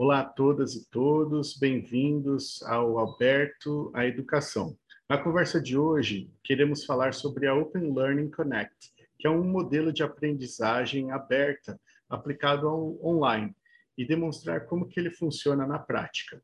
Olá 0.00 0.20
a 0.20 0.24
todas 0.24 0.76
e 0.76 0.88
todos, 0.88 1.58
bem-vindos 1.58 2.62
ao 2.62 3.00
Alberto, 3.00 3.90
a 3.92 4.06
Educação. 4.06 4.78
Na 5.08 5.18
conversa 5.18 5.60
de 5.60 5.76
hoje, 5.76 6.30
queremos 6.44 6.84
falar 6.84 7.12
sobre 7.12 7.48
a 7.48 7.54
Open 7.56 7.92
Learning 7.92 8.30
Connect, 8.30 8.92
que 9.18 9.26
é 9.26 9.30
um 9.30 9.42
modelo 9.42 9.92
de 9.92 10.04
aprendizagem 10.04 11.10
aberta 11.10 11.80
aplicado 12.08 12.68
ao 12.68 13.04
online 13.04 13.52
e 13.96 14.06
demonstrar 14.06 14.66
como 14.66 14.86
que 14.86 15.00
ele 15.00 15.10
funciona 15.10 15.66
na 15.66 15.80
prática. 15.80 16.40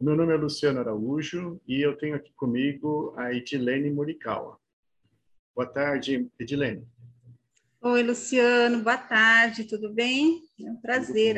Meu 0.00 0.16
nome 0.16 0.32
é 0.32 0.36
Luciano 0.38 0.80
Araújo 0.80 1.60
e 1.68 1.82
eu 1.82 1.94
tenho 1.98 2.16
aqui 2.16 2.32
comigo 2.32 3.12
a 3.18 3.34
Edilene 3.34 3.90
Morikawa. 3.90 4.58
Boa 5.54 5.66
tarde, 5.66 6.26
Edilene. 6.40 6.88
Oi, 7.82 8.02
Luciano, 8.02 8.82
boa 8.82 8.96
tarde, 8.96 9.64
tudo 9.64 9.92
bem? 9.92 10.40
É 10.58 10.70
um 10.70 10.76
prazer 10.76 11.36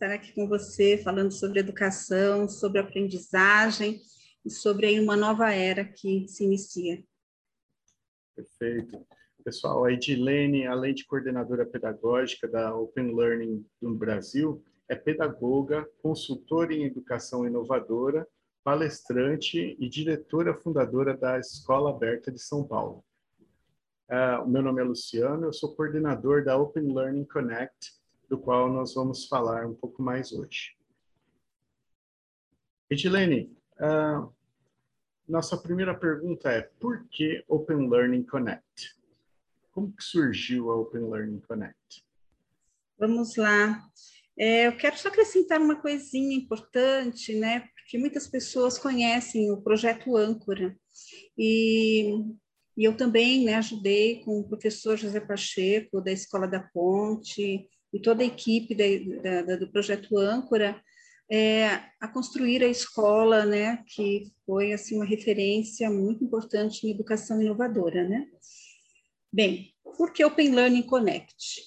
estar 0.00 0.14
aqui 0.14 0.32
com 0.32 0.48
você 0.48 0.96
falando 0.96 1.30
sobre 1.30 1.60
educação, 1.60 2.48
sobre 2.48 2.80
aprendizagem 2.80 4.00
e 4.42 4.50
sobre 4.50 4.98
uma 4.98 5.14
nova 5.14 5.52
era 5.52 5.84
que 5.84 6.26
se 6.26 6.42
inicia. 6.42 7.04
Perfeito. 8.34 9.06
Pessoal, 9.44 9.84
a 9.84 9.92
Edilene, 9.92 10.66
além 10.66 10.94
de 10.94 11.04
coordenadora 11.04 11.66
pedagógica 11.66 12.48
da 12.48 12.74
Open 12.74 13.14
Learning 13.14 13.66
no 13.80 13.94
Brasil, 13.94 14.64
é 14.88 14.94
pedagoga, 14.94 15.86
consultora 16.02 16.72
em 16.72 16.84
educação 16.84 17.46
inovadora, 17.46 18.26
palestrante 18.64 19.76
e 19.78 19.88
diretora 19.88 20.54
fundadora 20.54 21.14
da 21.14 21.38
Escola 21.38 21.90
Aberta 21.90 22.32
de 22.32 22.40
São 22.40 22.66
Paulo. 22.66 23.04
Uh, 24.08 24.48
meu 24.48 24.62
nome 24.62 24.80
é 24.80 24.84
Luciano, 24.84 25.46
eu 25.46 25.52
sou 25.52 25.74
coordenador 25.76 26.42
da 26.42 26.56
Open 26.56 26.92
Learning 26.92 27.24
Connect, 27.26 27.99
do 28.30 28.38
qual 28.38 28.72
nós 28.72 28.94
vamos 28.94 29.26
falar 29.26 29.66
um 29.66 29.74
pouco 29.74 30.00
mais 30.00 30.32
hoje. 30.32 30.76
Edilene, 32.88 33.52
uh, 33.80 34.32
nossa 35.28 35.56
primeira 35.56 35.94
pergunta 35.94 36.48
é, 36.48 36.62
por 36.78 37.04
que 37.08 37.44
Open 37.48 37.90
Learning 37.90 38.22
Connect? 38.22 38.96
Como 39.72 39.92
que 39.92 40.02
surgiu 40.02 40.70
a 40.70 40.76
Open 40.76 41.10
Learning 41.10 41.40
Connect? 41.40 42.04
Vamos 42.96 43.34
lá. 43.36 43.84
É, 44.38 44.68
eu 44.68 44.76
quero 44.76 44.96
só 44.96 45.08
acrescentar 45.08 45.60
uma 45.60 45.80
coisinha 45.80 46.36
importante, 46.36 47.34
né? 47.34 47.68
Porque 47.74 47.98
muitas 47.98 48.28
pessoas 48.28 48.78
conhecem 48.78 49.50
o 49.50 49.60
projeto 49.60 50.16
Âncora. 50.16 50.76
E, 51.36 52.12
e 52.76 52.84
eu 52.84 52.96
também 52.96 53.44
né, 53.44 53.54
ajudei 53.56 54.22
com 54.24 54.40
o 54.40 54.48
professor 54.48 54.96
José 54.96 55.20
Pacheco, 55.20 56.00
da 56.00 56.12
Escola 56.12 56.46
da 56.46 56.60
Ponte, 56.60 57.68
e 57.92 58.00
toda 58.00 58.22
a 58.22 58.26
equipe 58.26 58.74
do 59.58 59.68
projeto 59.70 60.16
Âncora, 60.18 60.80
é, 61.30 61.66
a 62.00 62.08
construir 62.08 62.62
a 62.62 62.68
escola, 62.68 63.46
né, 63.46 63.84
que 63.86 64.32
foi 64.44 64.72
assim 64.72 64.96
uma 64.96 65.04
referência 65.04 65.88
muito 65.88 66.24
importante 66.24 66.86
em 66.86 66.90
educação 66.90 67.40
inovadora, 67.40 68.08
né? 68.08 68.26
Bem, 69.32 69.72
por 69.96 70.12
que 70.12 70.24
Open 70.24 70.52
Learning 70.52 70.82
Connect? 70.82 71.62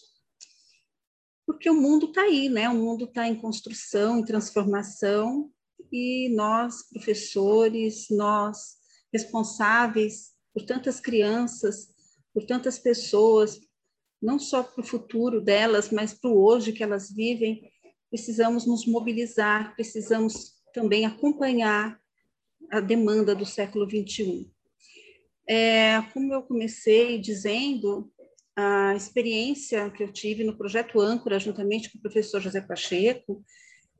Porque 1.45 1.69
o 1.69 1.81
mundo 1.81 2.07
está 2.07 2.21
aí, 2.23 2.49
né? 2.49 2.67
O 2.67 2.75
mundo 2.75 3.05
está 3.05 3.27
em 3.27 3.35
construção, 3.35 4.19
em 4.19 4.25
transformação, 4.25 5.49
e 5.91 6.29
nós, 6.35 6.89
professores, 6.89 8.07
nós, 8.09 8.77
responsáveis 9.13 10.33
por 10.53 10.65
tantas 10.65 10.99
crianças, 10.99 11.87
por 12.33 12.43
tantas 12.45 12.79
pessoas, 12.79 13.59
não 14.23 14.39
só 14.39 14.63
para 14.63 14.81
o 14.81 14.87
futuro 14.87 15.41
delas, 15.41 15.91
mas 15.91 16.13
para 16.13 16.31
o 16.31 16.41
hoje 16.41 16.71
que 16.71 16.81
elas 16.81 17.11
vivem, 17.11 17.69
precisamos 18.09 18.65
nos 18.65 18.87
mobilizar, 18.87 19.75
precisamos 19.75 20.53
também 20.73 21.05
acompanhar 21.05 21.99
a 22.71 22.79
demanda 22.79 23.35
do 23.35 23.45
século 23.45 23.87
XXI. 23.87 24.49
É, 25.47 26.01
como 26.13 26.33
eu 26.33 26.41
comecei 26.41 27.19
dizendo, 27.19 28.09
a 28.55 28.95
experiência 28.95 29.89
que 29.91 30.01
eu 30.01 30.13
tive 30.13 30.45
no 30.45 30.57
projeto 30.57 31.01
Âncora, 31.01 31.37
juntamente 31.37 31.91
com 31.91 31.97
o 31.97 32.01
professor 32.01 32.39
José 32.39 32.61
Pacheco, 32.61 33.43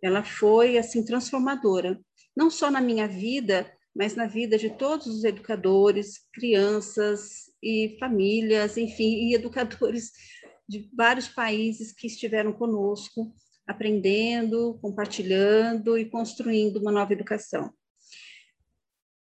ela 0.01 0.23
foi 0.23 0.77
assim 0.77 1.03
transformadora, 1.03 1.99
não 2.35 2.49
só 2.49 2.71
na 2.71 2.79
minha 2.79 3.07
vida, 3.07 3.69
mas 3.95 4.15
na 4.15 4.25
vida 4.25 4.57
de 4.57 4.69
todos 4.71 5.07
os 5.07 5.23
educadores, 5.23 6.25
crianças 6.33 7.51
e 7.61 7.95
famílias, 7.99 8.77
enfim, 8.77 9.29
e 9.29 9.35
educadores 9.35 10.11
de 10.67 10.89
vários 10.95 11.27
países 11.27 11.91
que 11.91 12.07
estiveram 12.07 12.51
conosco, 12.53 13.33
aprendendo, 13.67 14.79
compartilhando 14.81 15.97
e 15.97 16.05
construindo 16.05 16.77
uma 16.77 16.91
nova 16.91 17.13
educação. 17.13 17.71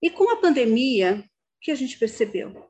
E 0.01 0.09
com 0.09 0.29
a 0.31 0.37
pandemia, 0.37 1.23
o 1.23 1.59
que 1.61 1.71
a 1.71 1.75
gente 1.75 1.97
percebeu? 1.97 2.69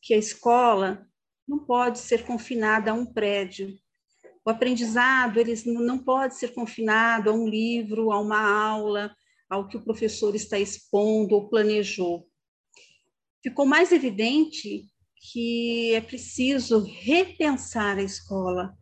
Que 0.00 0.14
a 0.14 0.18
escola 0.18 1.06
não 1.46 1.58
pode 1.58 1.98
ser 1.98 2.24
confinada 2.24 2.90
a 2.90 2.94
um 2.94 3.06
prédio. 3.06 3.76
O 4.44 4.50
aprendizado 4.50 5.38
ele 5.38 5.54
não 5.66 5.98
pode 5.98 6.36
ser 6.36 6.52
confinado 6.52 7.30
a 7.30 7.32
um 7.32 7.48
livro, 7.48 8.12
a 8.12 8.20
uma 8.20 8.40
aula, 8.40 9.14
ao 9.48 9.66
que 9.66 9.76
o 9.76 9.82
professor 9.82 10.34
está 10.34 10.58
expondo 10.58 11.34
ou 11.34 11.48
planejou. 11.48 12.28
Ficou 13.42 13.64
mais 13.64 13.92
evidente 13.92 14.86
que 15.32 15.94
é 15.94 16.00
preciso 16.00 16.84
repensar 16.84 17.98
a 17.98 18.02
escola, 18.02 18.76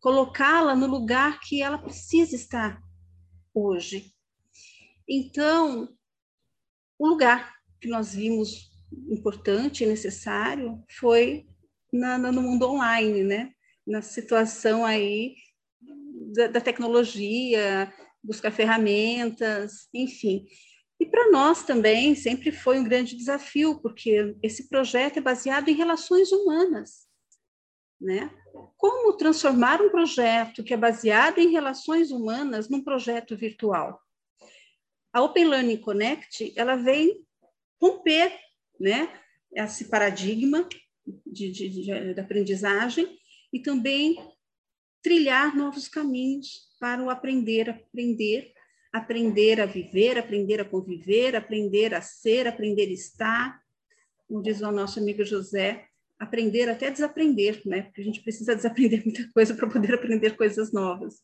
colocá-la 0.00 0.74
no 0.74 0.86
lugar 0.86 1.40
que 1.40 1.62
ela 1.62 1.78
precisa 1.78 2.34
estar 2.34 2.80
hoje. 3.54 4.12
Então, 5.08 5.88
o 6.98 7.06
lugar 7.06 7.54
que 7.80 7.88
nós 7.88 8.14
vimos 8.14 8.70
importante 9.10 9.84
e 9.84 9.86
necessário 9.86 10.82
foi 10.98 11.46
na, 11.92 12.18
no 12.18 12.42
mundo 12.42 12.68
online, 12.68 13.22
né? 13.22 13.52
Na 13.86 14.02
situação 14.02 14.84
aí 14.84 15.34
da, 16.34 16.48
da 16.48 16.60
tecnologia, 16.60 17.92
buscar 18.22 18.50
ferramentas, 18.50 19.88
enfim. 19.92 20.46
E 21.00 21.06
para 21.06 21.30
nós 21.30 21.62
também 21.62 22.14
sempre 22.14 22.50
foi 22.50 22.78
um 22.78 22.84
grande 22.84 23.16
desafio, 23.16 23.80
porque 23.80 24.36
esse 24.42 24.68
projeto 24.68 25.18
é 25.18 25.20
baseado 25.20 25.68
em 25.68 25.74
relações 25.74 26.32
humanas, 26.32 27.06
né? 28.00 28.30
Como 28.76 29.16
transformar 29.16 29.80
um 29.80 29.90
projeto 29.90 30.64
que 30.64 30.74
é 30.74 30.76
baseado 30.76 31.38
em 31.38 31.50
relações 31.50 32.10
humanas 32.10 32.68
num 32.68 32.82
projeto 32.82 33.36
virtual? 33.36 34.00
A 35.12 35.22
Open 35.22 35.46
Learning 35.46 35.76
Connect, 35.76 36.52
ela 36.56 36.76
vem 36.76 37.24
romper, 37.80 38.36
né, 38.78 39.20
esse 39.52 39.86
paradigma 39.86 40.68
de, 41.26 41.50
de, 41.50 41.68
de, 41.68 42.14
de 42.14 42.20
aprendizagem 42.20 43.18
e 43.52 43.60
também 43.60 44.16
trilhar 45.02 45.56
novos 45.56 45.88
caminhos 45.88 46.67
para 46.78 47.02
o 47.02 47.10
aprender, 47.10 47.70
aprender, 47.70 48.52
aprender 48.92 49.60
a 49.60 49.66
viver, 49.66 50.18
aprender 50.18 50.60
a 50.60 50.64
conviver, 50.64 51.36
aprender 51.36 51.94
a 51.94 52.00
ser, 52.00 52.46
aprender 52.46 52.88
a 52.88 52.92
estar, 52.92 53.62
como 54.26 54.42
diz 54.42 54.60
o 54.60 54.70
nosso 54.70 54.98
amigo 54.98 55.24
José, 55.24 55.86
aprender 56.18 56.68
até 56.68 56.90
desaprender, 56.90 57.62
né? 57.64 57.82
Porque 57.82 58.00
a 58.00 58.04
gente 58.04 58.22
precisa 58.22 58.54
desaprender 58.54 59.02
muita 59.06 59.28
coisa 59.32 59.54
para 59.54 59.68
poder 59.68 59.94
aprender 59.94 60.36
coisas 60.36 60.72
novas. 60.72 61.22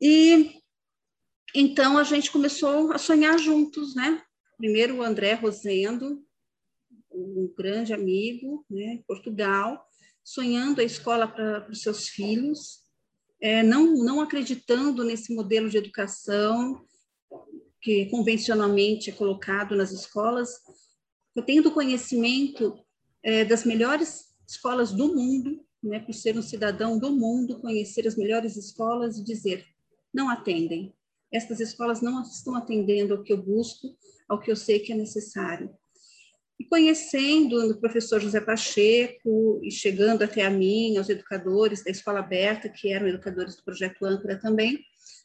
E 0.00 0.52
então 1.54 1.98
a 1.98 2.04
gente 2.04 2.30
começou 2.30 2.92
a 2.92 2.98
sonhar 2.98 3.38
juntos, 3.38 3.94
né? 3.94 4.22
Primeiro 4.56 4.96
o 4.96 5.02
André 5.02 5.34
Rosendo, 5.34 6.24
um 7.10 7.52
grande 7.56 7.92
amigo, 7.92 8.64
né, 8.70 9.02
Portugal, 9.06 9.86
sonhando 10.22 10.80
a 10.80 10.84
escola 10.84 11.26
para 11.26 11.68
os 11.70 11.82
seus 11.82 12.08
filhos, 12.08 12.82
é, 13.40 13.62
não, 13.62 13.94
não 13.94 14.20
acreditando 14.20 15.04
nesse 15.04 15.34
modelo 15.34 15.68
de 15.68 15.76
educação 15.76 16.84
que 17.80 18.06
convencionalmente 18.06 19.10
é 19.10 19.12
colocado 19.12 19.76
nas 19.76 19.92
escolas, 19.92 20.50
eu 21.34 21.42
tendo 21.44 21.70
conhecimento 21.70 22.76
é, 23.22 23.44
das 23.44 23.64
melhores 23.64 24.34
escolas 24.46 24.92
do 24.92 25.14
mundo, 25.14 25.64
né, 25.82 26.00
por 26.00 26.12
ser 26.12 26.36
um 26.36 26.42
cidadão 26.42 26.98
do 26.98 27.12
mundo, 27.12 27.60
conhecer 27.60 28.06
as 28.06 28.16
melhores 28.16 28.56
escolas 28.56 29.16
e 29.16 29.24
dizer, 29.24 29.64
não 30.12 30.28
atendem. 30.28 30.92
Estas 31.32 31.60
escolas 31.60 32.00
não 32.00 32.22
estão 32.22 32.56
atendendo 32.56 33.14
ao 33.14 33.22
que 33.22 33.32
eu 33.32 33.40
busco, 33.40 33.96
ao 34.28 34.40
que 34.40 34.50
eu 34.50 34.56
sei 34.56 34.80
que 34.80 34.92
é 34.92 34.96
necessário. 34.96 35.70
E 36.58 36.64
conhecendo 36.64 37.70
o 37.70 37.78
professor 37.78 38.20
José 38.20 38.40
Pacheco 38.40 39.60
e 39.62 39.70
chegando 39.70 40.22
até 40.22 40.44
a 40.44 40.50
mim, 40.50 40.96
aos 40.96 41.08
educadores 41.08 41.84
da 41.84 41.90
Escola 41.90 42.18
Aberta, 42.18 42.68
que 42.68 42.92
eram 42.92 43.06
educadores 43.06 43.56
do 43.56 43.62
Projeto 43.62 44.04
Âncora 44.04 44.38
também, 44.38 44.80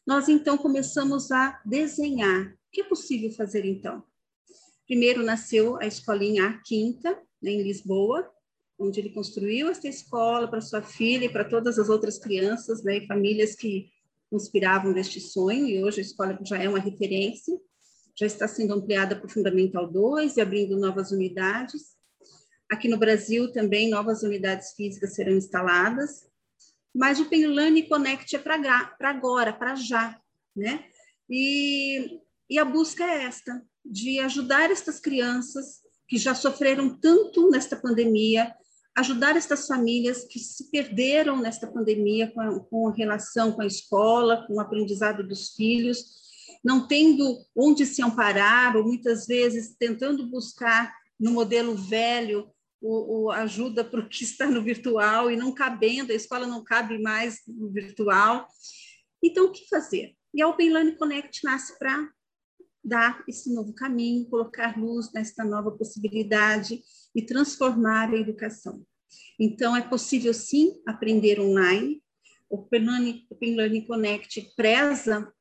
nós 0.05 0.29
então 0.29 0.57
começamos 0.57 1.31
a 1.31 1.59
desenhar. 1.65 2.53
O 2.53 2.57
que 2.71 2.81
é 2.81 2.83
possível 2.83 3.31
fazer 3.31 3.65
então? 3.65 4.03
Primeiro 4.85 5.23
nasceu 5.23 5.77
a 5.77 5.87
escolinha 5.87 6.45
A 6.45 6.61
Quinta, 6.61 7.17
né, 7.41 7.51
em 7.51 7.63
Lisboa, 7.63 8.29
onde 8.77 8.99
ele 8.99 9.09
construiu 9.09 9.69
essa 9.69 9.87
escola 9.87 10.47
para 10.47 10.61
sua 10.61 10.81
filha 10.81 11.25
e 11.25 11.29
para 11.29 11.45
todas 11.45 11.79
as 11.79 11.89
outras 11.89 12.19
crianças 12.19 12.83
né, 12.83 12.97
e 12.97 13.07
famílias 13.07 13.55
que 13.55 13.89
inspiravam 14.31 14.93
deste 14.93 15.19
sonho, 15.19 15.67
e 15.67 15.83
hoje 15.83 15.99
a 15.99 16.03
escola 16.03 16.37
já 16.43 16.57
é 16.57 16.67
uma 16.67 16.79
referência, 16.79 17.55
já 18.15 18.25
está 18.25 18.47
sendo 18.47 18.73
ampliada 18.73 19.15
para 19.15 19.25
o 19.25 19.29
Fundamental 19.29 19.89
2 19.89 20.37
e 20.37 20.41
abrindo 20.41 20.77
novas 20.77 21.11
unidades. 21.11 21.95
Aqui 22.69 22.87
no 22.87 22.97
Brasil 22.97 23.51
também 23.51 23.89
novas 23.89 24.23
unidades 24.23 24.73
físicas 24.73 25.15
serão 25.15 25.33
instaladas, 25.33 26.27
mas 26.93 27.19
o 27.19 27.25
Penlane 27.25 27.87
Connect 27.87 28.35
é 28.35 28.39
para 28.39 28.95
agora, 28.99 29.51
para 29.51 29.75
já, 29.75 30.19
né? 30.55 30.85
E, 31.29 32.19
e 32.49 32.59
a 32.59 32.65
busca 32.65 33.03
é 33.03 33.23
esta, 33.23 33.63
de 33.83 34.19
ajudar 34.19 34.69
estas 34.69 34.99
crianças 34.99 35.81
que 36.07 36.17
já 36.17 36.35
sofreram 36.35 36.97
tanto 36.99 37.49
nesta 37.49 37.75
pandemia, 37.75 38.53
ajudar 38.95 39.35
estas 39.35 39.65
famílias 39.65 40.25
que 40.25 40.37
se 40.37 40.69
perderam 40.69 41.41
nesta 41.41 41.65
pandemia 41.65 42.31
com 42.31 42.41
a, 42.41 42.59
com 42.59 42.89
relação 42.89 43.51
com 43.51 43.61
a 43.61 43.65
escola, 43.65 44.45
com 44.45 44.55
o 44.55 44.59
aprendizado 44.59 45.27
dos 45.27 45.49
filhos, 45.55 46.22
não 46.63 46.87
tendo 46.87 47.39
onde 47.55 47.85
se 47.85 48.01
amparar, 48.01 48.77
ou 48.77 48.83
muitas 48.83 49.27
vezes 49.27 49.75
tentando 49.77 50.25
buscar 50.27 50.95
no 51.19 51.31
modelo 51.31 51.75
velho 51.75 52.49
o, 52.81 53.25
o 53.25 53.31
ajuda 53.31 53.83
para 53.83 54.01
o 54.01 54.09
que 54.09 54.23
está 54.23 54.45
no 54.45 54.61
virtual 54.61 55.31
e 55.31 55.37
não 55.37 55.53
cabendo, 55.53 56.11
a 56.11 56.15
escola 56.15 56.45
não 56.45 56.63
cabe 56.63 57.01
mais 57.01 57.39
no 57.47 57.71
virtual. 57.71 58.47
Então, 59.23 59.45
o 59.45 59.51
que 59.51 59.67
fazer? 59.69 60.15
E 60.33 60.41
a 60.41 60.47
Open 60.47 60.69
Learning 60.69 60.97
Connect 60.97 61.41
nasce 61.43 61.77
para 61.79 62.09
dar 62.83 63.23
esse 63.27 63.53
novo 63.53 63.73
caminho, 63.73 64.29
colocar 64.29 64.77
luz 64.77 65.11
nesta 65.13 65.45
nova 65.45 65.71
possibilidade 65.71 66.81
e 67.15 67.21
transformar 67.25 68.11
a 68.11 68.17
educação. 68.17 68.83
Então, 69.39 69.75
é 69.75 69.81
possível 69.81 70.33
sim 70.33 70.81
aprender 70.85 71.39
online. 71.39 72.03
O 72.49 72.57
Open 72.57 72.85
Learning, 72.85 73.25
Open 73.29 73.55
Learning 73.55 73.85
Connect 73.85 74.53
preza 74.57 75.31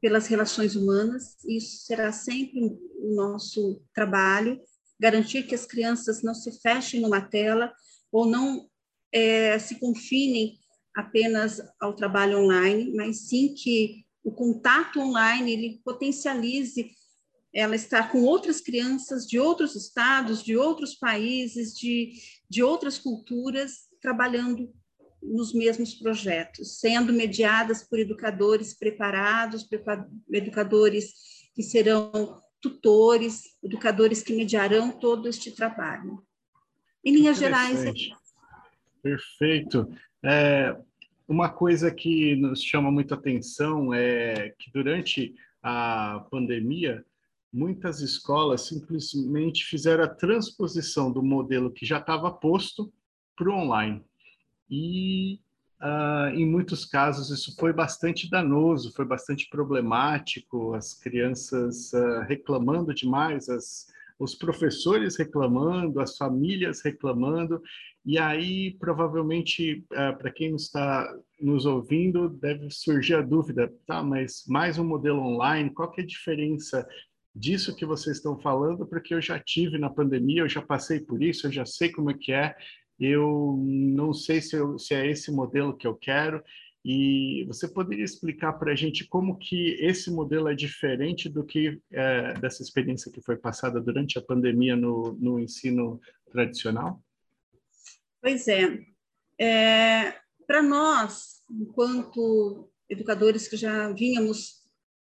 pelas 0.00 0.26
relações 0.26 0.76
humanas, 0.76 1.36
isso 1.46 1.84
será 1.84 2.12
sempre 2.12 2.60
o 2.98 3.14
nosso 3.14 3.82
trabalho, 3.92 4.60
garantir 4.98 5.44
que 5.44 5.54
as 5.54 5.66
crianças 5.66 6.22
não 6.22 6.34
se 6.34 6.60
fechem 6.60 7.00
numa 7.00 7.20
tela 7.20 7.72
ou 8.10 8.26
não 8.26 8.68
é, 9.12 9.58
se 9.58 9.78
confinem 9.78 10.58
apenas 10.94 11.60
ao 11.80 11.94
trabalho 11.94 12.38
online, 12.38 12.92
mas 12.94 13.28
sim 13.28 13.54
que 13.54 14.04
o 14.24 14.32
contato 14.32 15.00
online 15.00 15.52
ele 15.52 15.80
potencialize 15.84 16.90
ela 17.52 17.74
estar 17.74 18.12
com 18.12 18.22
outras 18.22 18.60
crianças 18.60 19.26
de 19.26 19.38
outros 19.38 19.74
estados, 19.74 20.42
de 20.42 20.56
outros 20.56 20.94
países, 20.94 21.74
de, 21.74 22.12
de 22.48 22.62
outras 22.62 22.98
culturas, 22.98 23.88
trabalhando 24.00 24.72
nos 25.22 25.52
mesmos 25.52 25.94
projetos, 25.94 26.78
sendo 26.78 27.12
mediadas 27.12 27.82
por 27.82 27.98
educadores 27.98 28.74
preparados, 28.76 29.66
educadores 30.30 31.12
que 31.54 31.62
serão 31.62 32.40
tutores, 32.60 33.56
educadores 33.62 34.22
que 34.22 34.34
mediarão 34.34 34.90
todo 34.90 35.28
este 35.28 35.50
trabalho. 35.52 36.22
Em 37.04 37.14
linhas 37.14 37.38
gerais. 37.38 37.84
É 37.84 37.92
Perfeito. 39.02 39.88
É, 40.24 40.76
uma 41.26 41.48
coisa 41.48 41.90
que 41.90 42.34
nos 42.36 42.62
chama 42.62 42.90
muita 42.90 43.14
atenção 43.14 43.94
é 43.94 44.54
que 44.58 44.70
durante 44.72 45.34
a 45.62 46.26
pandemia, 46.30 47.04
muitas 47.52 48.00
escolas 48.00 48.62
simplesmente 48.62 49.64
fizeram 49.64 50.04
a 50.04 50.08
transposição 50.08 51.10
do 51.12 51.22
modelo 51.22 51.70
que 51.70 51.86
já 51.86 51.98
estava 51.98 52.30
posto 52.30 52.92
para 53.36 53.50
o 53.50 53.54
online. 53.54 54.04
E, 54.70 55.40
uh, 55.80 56.34
em 56.34 56.46
muitos 56.46 56.84
casos, 56.84 57.30
isso 57.30 57.54
foi 57.58 57.72
bastante 57.72 58.30
danoso, 58.30 58.92
foi 58.94 59.04
bastante 59.04 59.48
problemático, 59.48 60.74
as 60.74 60.94
crianças 60.94 61.92
uh, 61.92 62.22
reclamando 62.26 62.94
demais, 62.94 63.48
as, 63.48 63.86
os 64.18 64.34
professores 64.34 65.16
reclamando, 65.16 66.00
as 66.00 66.16
famílias 66.16 66.82
reclamando, 66.82 67.62
e 68.04 68.18
aí, 68.18 68.76
provavelmente, 68.78 69.84
uh, 69.92 70.16
para 70.16 70.32
quem 70.32 70.56
está 70.56 71.06
nos 71.40 71.66
ouvindo, 71.66 72.28
deve 72.28 72.70
surgir 72.70 73.14
a 73.14 73.22
dúvida, 73.22 73.72
tá, 73.86 74.02
mas 74.02 74.44
mais 74.48 74.78
um 74.78 74.84
modelo 74.84 75.20
online, 75.20 75.70
qual 75.70 75.90
que 75.90 76.00
é 76.00 76.04
a 76.04 76.06
diferença 76.06 76.88
disso 77.34 77.76
que 77.76 77.86
vocês 77.86 78.16
estão 78.16 78.38
falando, 78.38 78.86
porque 78.86 79.14
eu 79.14 79.20
já 79.20 79.38
tive 79.38 79.78
na 79.78 79.88
pandemia, 79.88 80.42
eu 80.42 80.48
já 80.48 80.60
passei 80.62 81.00
por 81.00 81.22
isso, 81.22 81.46
eu 81.46 81.52
já 81.52 81.64
sei 81.64 81.90
como 81.90 82.10
é 82.10 82.14
que 82.14 82.32
é, 82.32 82.56
eu 82.98 83.56
não 83.60 84.12
sei 84.12 84.40
se, 84.40 84.56
eu, 84.56 84.78
se 84.78 84.94
é 84.94 85.06
esse 85.06 85.30
modelo 85.30 85.76
que 85.76 85.86
eu 85.86 85.94
quero, 85.94 86.42
e 86.84 87.44
você 87.46 87.68
poderia 87.68 88.04
explicar 88.04 88.54
para 88.54 88.72
a 88.72 88.74
gente 88.74 89.06
como 89.06 89.36
que 89.36 89.76
esse 89.80 90.10
modelo 90.10 90.48
é 90.48 90.54
diferente 90.54 91.28
do 91.28 91.44
que 91.44 91.80
é, 91.92 92.34
dessa 92.34 92.62
experiência 92.62 93.12
que 93.12 93.20
foi 93.20 93.36
passada 93.36 93.80
durante 93.80 94.18
a 94.18 94.22
pandemia 94.22 94.76
no, 94.76 95.12
no 95.20 95.38
ensino 95.38 96.00
tradicional? 96.30 97.02
Pois 98.20 98.48
é. 98.48 98.78
é 99.38 100.14
para 100.46 100.62
nós, 100.62 101.42
enquanto 101.50 102.70
educadores 102.88 103.46
que 103.46 103.56
já 103.56 103.92
vínhamos 103.92 104.62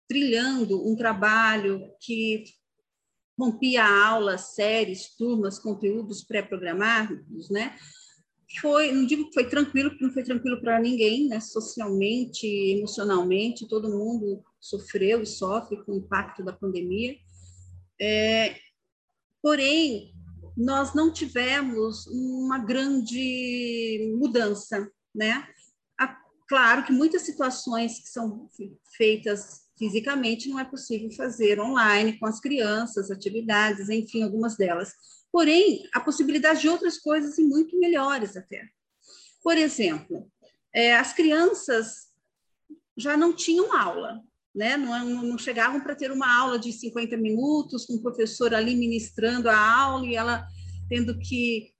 trilhando 0.06 0.86
um 0.86 0.94
trabalho 0.94 1.90
que 2.00 2.44
rompia 3.40 3.84
aulas, 3.84 4.54
séries, 4.54 5.14
turmas, 5.16 5.58
conteúdos 5.58 6.22
pré-programados, 6.22 7.48
né? 7.50 7.76
Foi, 8.60 8.90
não 8.92 9.06
digo 9.06 9.26
que 9.26 9.34
foi 9.34 9.48
tranquilo, 9.48 9.90
porque 9.90 10.04
não 10.04 10.12
foi 10.12 10.24
tranquilo 10.24 10.60
para 10.60 10.80
ninguém, 10.80 11.28
né? 11.28 11.40
Socialmente, 11.40 12.46
emocionalmente, 12.46 13.68
todo 13.68 13.90
mundo 13.90 14.42
sofreu 14.60 15.22
e 15.22 15.26
sofre 15.26 15.82
com 15.84 15.92
o 15.92 15.98
impacto 15.98 16.44
da 16.44 16.52
pandemia. 16.52 17.16
É, 18.00 18.56
porém, 19.40 20.12
nós 20.56 20.94
não 20.94 21.12
tivemos 21.12 22.06
uma 22.08 22.58
grande 22.58 24.14
mudança, 24.18 24.90
né? 25.14 25.46
Claro 26.50 26.84
que 26.84 26.90
muitas 26.92 27.22
situações 27.22 28.00
que 28.00 28.08
são 28.08 28.48
feitas 28.96 29.60
fisicamente 29.80 30.46
não 30.46 30.60
é 30.60 30.64
possível 30.64 31.10
fazer 31.12 31.58
online 31.58 32.18
com 32.18 32.26
as 32.26 32.38
crianças, 32.38 33.10
atividades, 33.10 33.88
enfim, 33.88 34.22
algumas 34.22 34.54
delas. 34.54 34.92
Porém, 35.32 35.88
a 35.94 36.00
possibilidade 36.00 36.60
de 36.60 36.68
outras 36.68 36.98
coisas 36.98 37.38
e 37.38 37.42
muito 37.42 37.78
melhores 37.78 38.36
até. 38.36 38.68
Por 39.42 39.56
exemplo, 39.56 40.30
é, 40.74 40.94
as 40.94 41.14
crianças 41.14 42.10
já 42.94 43.16
não 43.16 43.34
tinham 43.34 43.74
aula, 43.74 44.20
né? 44.54 44.76
não, 44.76 45.22
não 45.22 45.38
chegavam 45.38 45.80
para 45.80 45.96
ter 45.96 46.12
uma 46.12 46.30
aula 46.38 46.58
de 46.58 46.72
50 46.72 47.16
minutos, 47.16 47.86
com 47.86 47.94
o 47.94 48.02
professor 48.02 48.54
ali 48.54 48.74
ministrando 48.74 49.48
a 49.48 49.56
aula 49.56 50.06
e 50.06 50.14
ela 50.14 50.46
tendo 50.90 51.18
que 51.18 51.72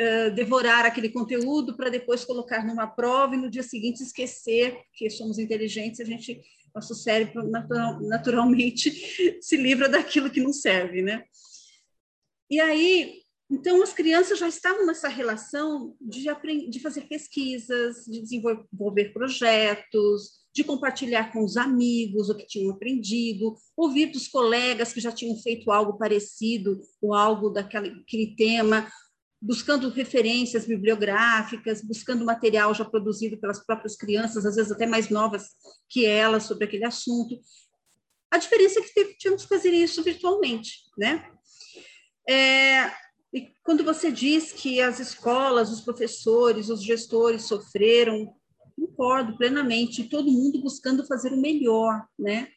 uh, 0.00 0.34
devorar 0.34 0.86
aquele 0.86 1.10
conteúdo 1.10 1.76
para 1.76 1.90
depois 1.90 2.24
colocar 2.24 2.64
numa 2.64 2.86
prova 2.86 3.34
e 3.34 3.38
no 3.38 3.50
dia 3.50 3.62
seguinte 3.62 4.02
esquecer, 4.02 4.78
porque 4.86 5.10
somos 5.10 5.38
inteligentes, 5.38 6.00
a 6.00 6.04
gente 6.04 6.40
nosso 6.78 6.94
cérebro 6.94 7.48
natural, 7.48 8.00
naturalmente 8.00 8.90
se 9.42 9.56
livra 9.56 9.88
daquilo 9.88 10.30
que 10.30 10.40
não 10.40 10.52
serve, 10.52 11.02
né? 11.02 11.24
E 12.48 12.60
aí, 12.60 13.22
então, 13.50 13.82
as 13.82 13.92
crianças 13.92 14.38
já 14.38 14.48
estavam 14.48 14.86
nessa 14.86 15.08
relação 15.08 15.94
de, 16.00 16.24
de 16.70 16.80
fazer 16.80 17.02
pesquisas, 17.02 18.04
de 18.06 18.22
desenvolver 18.22 19.12
projetos, 19.12 20.38
de 20.54 20.64
compartilhar 20.64 21.32
com 21.32 21.44
os 21.44 21.56
amigos 21.56 22.30
o 22.30 22.36
que 22.36 22.46
tinham 22.46 22.72
aprendido, 22.72 23.54
ouvir 23.76 24.06
dos 24.06 24.28
colegas 24.28 24.92
que 24.92 25.00
já 25.00 25.12
tinham 25.12 25.36
feito 25.36 25.70
algo 25.70 25.98
parecido 25.98 26.80
ou 27.02 27.14
algo 27.14 27.50
daquele 27.50 28.34
tema, 28.36 28.88
buscando 29.40 29.88
referências 29.88 30.66
bibliográficas, 30.66 31.80
buscando 31.80 32.24
material 32.24 32.74
já 32.74 32.84
produzido 32.84 33.38
pelas 33.38 33.64
próprias 33.64 33.96
crianças, 33.96 34.44
às 34.44 34.56
vezes 34.56 34.72
até 34.72 34.86
mais 34.86 35.08
novas 35.08 35.48
que 35.88 36.04
elas, 36.04 36.44
sobre 36.44 36.64
aquele 36.64 36.84
assunto. 36.84 37.40
A 38.30 38.38
diferença 38.38 38.80
é 38.80 38.82
que 38.82 39.16
tínhamos 39.16 39.44
que 39.44 39.48
fazer 39.48 39.70
isso 39.70 40.02
virtualmente, 40.02 40.80
né? 40.98 41.30
É, 42.28 42.92
e 43.32 43.48
quando 43.62 43.84
você 43.84 44.10
diz 44.10 44.52
que 44.52 44.80
as 44.80 44.98
escolas, 45.00 45.70
os 45.70 45.80
professores, 45.80 46.68
os 46.68 46.82
gestores 46.82 47.44
sofreram, 47.44 48.34
concordo 48.76 49.36
plenamente, 49.36 50.08
todo 50.08 50.30
mundo 50.30 50.60
buscando 50.60 51.06
fazer 51.06 51.32
o 51.32 51.40
melhor, 51.40 52.06
né? 52.18 52.48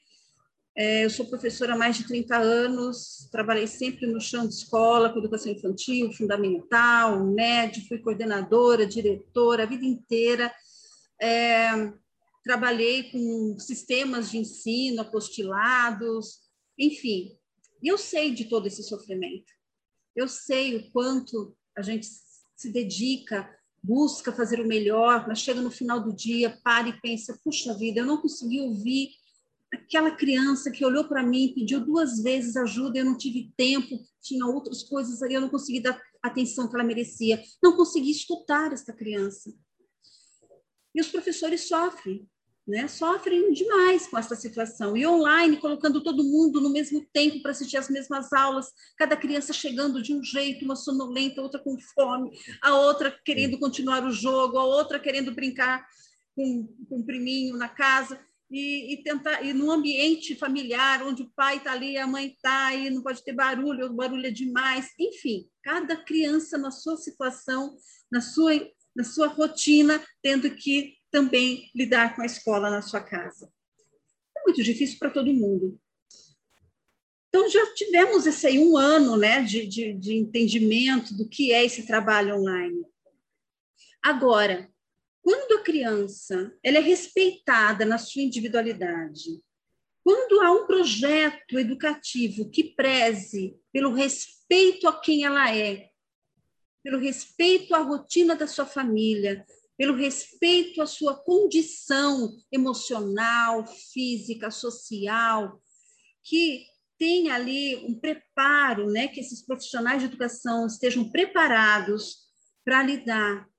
É, 0.76 1.04
eu 1.04 1.10
sou 1.10 1.26
professora 1.26 1.74
há 1.74 1.78
mais 1.78 1.98
de 1.98 2.08
30 2.08 2.38
anos, 2.38 3.28
trabalhei 3.30 3.68
sempre 3.68 4.08
no 4.08 4.22
chão 4.22 4.48
de 4.48 4.54
escola, 4.54 5.12
com 5.12 5.20
educação 5.20 5.52
infantil, 5.52 6.14
fundamental, 6.14 7.26
médio, 7.26 7.86
fui 7.88 8.00
coordenadora, 8.00 8.86
diretora, 8.86 9.64
a 9.64 9.66
vida 9.66 9.86
inteira. 9.86 10.54
É, 11.22 11.92
trabalhei 12.44 13.12
com 13.12 13.60
sistemas 13.60 14.32
de 14.32 14.38
ensino, 14.38 15.02
apostilados, 15.02 16.40
enfim. 16.78 17.38
Eu 17.84 17.98
sei 17.98 18.34
de 18.34 18.46
todo 18.46 18.68
esse 18.68 18.82
sofrimento. 18.84 19.52
Eu 20.16 20.28
sei 20.28 20.78
o 20.78 20.92
quanto 20.92 21.56
a 21.78 21.82
gente 21.82 22.08
se 22.56 22.72
dedica, 22.72 23.50
busca 23.84 24.32
fazer 24.32 24.62
o 24.62 24.68
melhor, 24.68 25.28
mas 25.28 25.40
chega 25.40 25.62
no 25.62 25.72
final 25.72 26.00
do 26.00 26.16
dia, 26.16 26.58
para 26.64 26.88
e 26.88 27.02
pensa: 27.02 27.40
puxa 27.44 27.74
vida, 27.78 28.00
eu 28.00 28.06
não 28.06 28.22
consegui 28.22 28.62
ouvir 28.62 29.10
aquela 29.92 30.12
criança 30.12 30.72
que 30.72 30.86
olhou 30.86 31.04
para 31.04 31.22
mim, 31.22 31.52
pediu 31.54 31.82
duas 31.82 32.24
vezes 32.24 32.56
ajuda, 32.56 33.00
eu 33.00 33.04
não 33.04 33.18
tive 33.18 33.52
tempo, 33.58 34.00
tinha 34.22 34.46
outras 34.46 34.84
coisas 34.84 35.22
aí, 35.22 35.34
eu 35.34 35.42
não 35.42 35.50
consegui 35.50 35.82
dar 35.82 36.02
atenção 36.24 36.70
que 36.70 36.76
ela 36.76 36.84
merecia, 36.86 37.44
não 37.62 37.76
consegui 37.76 38.10
escutar 38.10 38.72
essa 38.72 38.94
criança. 38.94 39.54
E 40.96 41.02
os 41.02 41.10
professores 41.10 41.68
sofrem, 41.68 42.26
né? 42.66 42.88
Sofrem 42.88 43.52
demais 43.52 44.08
com 44.08 44.18
essa 44.18 44.34
situação. 44.34 44.96
E 44.96 45.06
online, 45.06 45.58
colocando 45.58 46.02
todo 46.02 46.24
mundo 46.24 46.62
no 46.62 46.70
mesmo 46.70 47.06
tempo 47.12 47.42
para 47.42 47.52
assistir 47.52 47.76
as 47.76 47.90
mesmas 47.90 48.32
aulas, 48.32 48.68
cada 48.98 49.18
criança 49.18 49.52
chegando 49.52 50.02
de 50.02 50.14
um 50.14 50.24
jeito, 50.24 50.64
uma 50.64 50.78
sonolenta, 50.78 51.42
outra 51.42 51.60
com 51.60 51.78
fome, 51.94 52.32
a 52.62 52.76
outra 52.76 53.14
querendo 53.26 53.60
continuar 53.60 54.06
o 54.06 54.12
jogo, 54.12 54.58
a 54.58 54.64
outra 54.64 55.00
querendo 55.02 55.36
brincar 55.36 55.86
com, 56.34 56.66
com 56.88 57.00
um 57.00 57.06
priminho 57.06 57.58
na 57.58 57.68
casa 57.68 58.18
e, 58.52 58.94
e, 58.94 59.04
tentar 59.04 59.44
e 59.44 59.54
no 59.54 59.72
ambiente 59.72 60.36
familiar 60.36 61.02
onde 61.04 61.24
o 61.24 61.32
pai 61.36 61.58
está 61.58 61.72
ali, 61.72 61.98
a 61.98 62.06
mãe 62.06 62.28
está 62.28 62.76
e 62.76 62.90
não 62.90 63.02
pode 63.02 63.24
ter 63.24 63.34
barulho, 63.34 63.88
o 63.88 63.94
barulho 63.94 64.28
é 64.28 64.32
demais, 64.32 64.90
enfim, 65.00 65.48
cada 65.64 65.96
criança 65.96 66.58
na 66.58 66.70
sua 66.70 66.98
situação, 66.98 67.76
na 68.12 68.22
sua 68.22 68.52
na 68.96 69.04
sua 69.04 69.28
rotina, 69.28 70.04
tendo 70.22 70.54
que 70.54 70.98
também 71.10 71.70
lidar 71.76 72.16
com 72.16 72.22
a 72.22 72.26
escola 72.26 72.70
na 72.70 72.82
sua 72.82 73.02
casa. 73.02 73.52
É 74.38 74.42
muito 74.44 74.64
difícil 74.64 74.98
para 75.00 75.10
todo 75.10 75.34
mundo. 75.34 75.80
Então, 77.30 77.50
já 77.50 77.74
tivemos 77.74 78.28
esse 78.28 78.46
aí 78.46 78.60
um 78.60 78.76
ano 78.76 79.16
né, 79.16 79.42
de, 79.42 79.66
de, 79.66 79.94
de 79.94 80.16
entendimento 80.16 81.16
do 81.16 81.28
que 81.28 81.54
é 81.54 81.64
esse 81.64 81.88
trabalho 81.88 82.36
online. 82.36 82.84
Agora, 84.04 84.70
quando 85.22 85.60
a 85.60 85.64
criança 85.64 86.52
ela 86.64 86.78
é 86.78 86.82
respeitada 86.82 87.86
na 87.86 87.98
sua 87.98 88.24
individualidade, 88.24 89.42
quando 90.04 90.42
há 90.42 90.52
um 90.52 90.66
projeto 90.66 91.60
educativo 91.60 92.50
que 92.50 92.64
preze 92.64 93.56
pelo 93.72 93.94
respeito 93.94 94.88
a 94.88 95.00
quem 95.00 95.26
ela 95.26 95.56
é, 95.56 95.90
pelo 96.84 97.00
respeito 97.00 97.76
à 97.76 97.80
rotina 97.80 98.36
da 98.36 98.48
sua 98.48 98.66
família, 98.66 99.46
pelo 99.78 99.96
respeito 99.96 100.82
à 100.82 100.88
sua 100.88 101.16
condição 101.16 102.36
emocional, 102.52 103.66
física, 103.94 104.50
social, 104.50 105.62
que 106.24 106.66
tem 106.98 107.32
ali 107.32 107.78
um 107.78 108.00
preparo, 108.00 108.92
né, 108.92 109.08
que 109.08 109.20
esses 109.20 109.44
profissionais 109.44 110.02
de 110.02 110.06
educação 110.06 110.68
estejam 110.68 111.10
preparados 111.10 112.18
para 112.64 112.84
lidar 112.84 113.51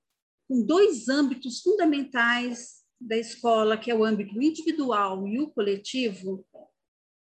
com 0.47 0.63
dois 0.65 1.07
âmbitos 1.07 1.61
fundamentais 1.61 2.83
da 2.99 3.17
escola, 3.17 3.77
que 3.77 3.91
é 3.91 3.95
o 3.95 4.03
âmbito 4.03 4.41
individual 4.41 5.27
e 5.27 5.39
o 5.39 5.49
coletivo, 5.49 6.45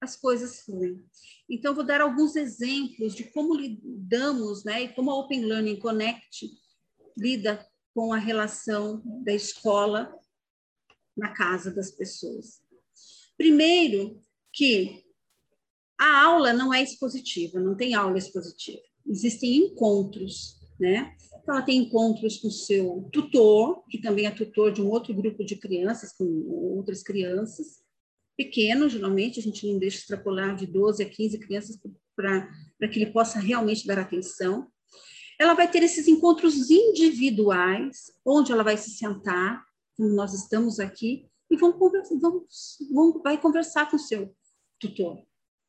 as 0.02 0.16
coisas 0.16 0.62
fluem. 0.62 1.04
Então, 1.50 1.74
vou 1.74 1.84
dar 1.84 2.02
alguns 2.02 2.36
exemplos 2.36 3.16
de 3.16 3.24
como 3.32 3.56
lidamos, 3.56 4.64
né, 4.64 4.84
e 4.84 4.90
como 4.90 5.12
a 5.12 5.20
Open 5.20 5.46
Learning 5.46 5.80
Connect 5.80 6.52
lida 7.18 7.66
com 7.94 8.12
a 8.12 8.18
relação 8.18 9.02
da 9.24 9.34
escola 9.34 10.14
na 11.16 11.30
casa 11.30 11.72
das 11.72 11.92
pessoas. 11.92 12.62
Primeiro, 13.38 14.22
que 14.52 15.04
a 15.98 16.24
aula 16.24 16.54
não 16.54 16.74
é 16.74 16.82
expositiva, 16.82 17.60
não 17.60 17.76
tem 17.76 17.94
aula 17.94 18.18
expositiva. 18.18 18.82
Existem 19.06 19.58
encontros, 19.58 20.60
né? 20.80 21.16
Ela 21.48 21.62
tem 21.62 21.80
encontros 21.80 22.38
com 22.38 22.50
seu 22.50 23.10
tutor, 23.12 23.84
que 23.90 24.02
também 24.02 24.26
é 24.26 24.32
tutor 24.32 24.72
de 24.72 24.82
um 24.82 24.90
outro 24.90 25.14
grupo 25.14 25.44
de 25.44 25.58
crianças, 25.58 26.14
com 26.14 26.26
outras 26.78 27.04
crianças, 27.04 27.84
pequenos, 28.38 28.94
geralmente, 28.94 29.40
a 29.40 29.44
gente 29.44 29.68
não 29.68 29.78
deixa 29.78 29.98
extrapolar 29.98 30.56
de 30.56 30.66
12 30.66 31.04
a 31.04 31.10
15 31.10 31.38
crianças 31.40 31.80
para 32.16 32.88
que 32.90 33.00
ele 33.00 33.12
possa 33.12 33.40
realmente 33.40 33.86
dar 33.86 34.00
atenção. 34.00 34.68
Ela 35.40 35.54
vai 35.54 35.70
ter 35.70 35.84
esses 35.84 36.08
encontros 36.08 36.70
individuais, 36.70 38.12
onde 38.26 38.52
ela 38.52 38.64
vai 38.64 38.78
se 38.78 38.92
sentar, 38.92 39.64
como 39.98 40.10
nós 40.10 40.34
estamos 40.34 40.80
aqui, 40.80 41.28
e 41.52 41.58
vão 41.58 41.74
conversar, 41.74 42.16
vão, 42.20 42.46
vão, 42.92 43.22
vai 43.22 43.40
conversar 43.40 43.90
com 43.90 43.98
o 43.98 44.00
seu 44.00 44.34
tutor 44.80 45.24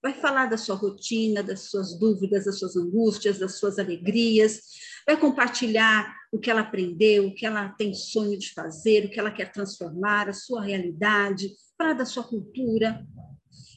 vai 0.04 0.12
falar 0.12 0.44
da 0.44 0.58
sua 0.58 0.74
rotina, 0.74 1.42
das 1.42 1.70
suas 1.70 1.98
dúvidas, 1.98 2.44
das 2.44 2.58
suas 2.58 2.76
angústias, 2.76 3.38
das 3.38 3.54
suas 3.58 3.78
alegrias, 3.78 4.60
vai 5.06 5.16
compartilhar 5.16 6.14
o 6.32 6.38
que 6.38 6.50
ela 6.50 6.62
aprendeu, 6.62 7.26
o 7.26 7.34
que 7.34 7.46
ela 7.46 7.68
tem 7.70 7.94
sonho 7.94 8.38
de 8.38 8.52
fazer, 8.52 9.04
o 9.04 9.10
que 9.10 9.20
ela 9.20 9.30
quer 9.30 9.52
transformar, 9.52 10.28
a 10.28 10.32
sua 10.32 10.62
realidade, 10.62 11.50
falar 11.78 11.92
da 11.92 12.04
sua 12.04 12.24
cultura. 12.24 13.06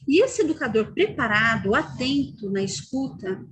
E 0.06 0.22
esse 0.22 0.42
educador 0.42 0.92
preparado, 0.94 1.74
atento 1.74 2.50
na 2.50 2.62
escuta, 2.62 3.44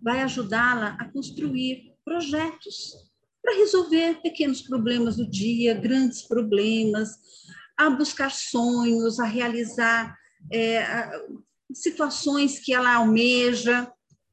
vai 0.00 0.22
ajudá-la 0.22 0.96
a 1.00 1.10
construir 1.10 1.92
projetos 2.04 2.92
para 3.42 3.56
resolver 3.56 4.20
pequenos 4.22 4.62
problemas 4.62 5.16
do 5.16 5.28
dia, 5.28 5.74
grandes 5.74 6.22
problemas, 6.22 7.10
a 7.76 7.90
buscar 7.90 8.30
sonhos, 8.30 9.20
a 9.20 9.24
realizar 9.24 10.16
é, 10.52 10.84
situações 11.72 12.58
que 12.58 12.72
ela 12.72 12.94
almeja, 12.94 13.90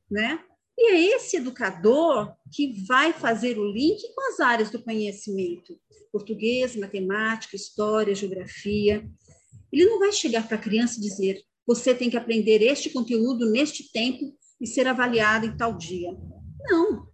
né? 0.10 0.40
E 0.78 0.92
é 0.92 1.16
esse 1.16 1.38
educador 1.38 2.34
que 2.52 2.84
vai 2.86 3.14
fazer 3.14 3.58
o 3.58 3.72
link 3.72 4.02
com 4.14 4.22
as 4.30 4.40
áreas 4.40 4.70
do 4.70 4.82
conhecimento: 4.82 5.80
português, 6.12 6.76
matemática, 6.76 7.56
história, 7.56 8.16
geografia. 8.16 9.08
Ele 9.72 9.86
não 9.86 10.00
vai 10.00 10.12
chegar 10.12 10.48
para 10.48 10.58
a 10.58 10.62
criança 10.62 10.98
e 10.98 11.02
dizer: 11.02 11.44
você 11.66 11.94
tem 11.94 12.10
que 12.10 12.18
aprender 12.18 12.62
este 12.62 12.90
conteúdo 12.90 13.50
neste 13.50 13.92
tempo 13.92 14.36
e 14.60 14.68
ser 14.68 14.88
avaliado 14.88 15.46
em 15.46 15.56
tal 15.56 15.78
dia. 15.78 16.10
Não. 16.66 17.08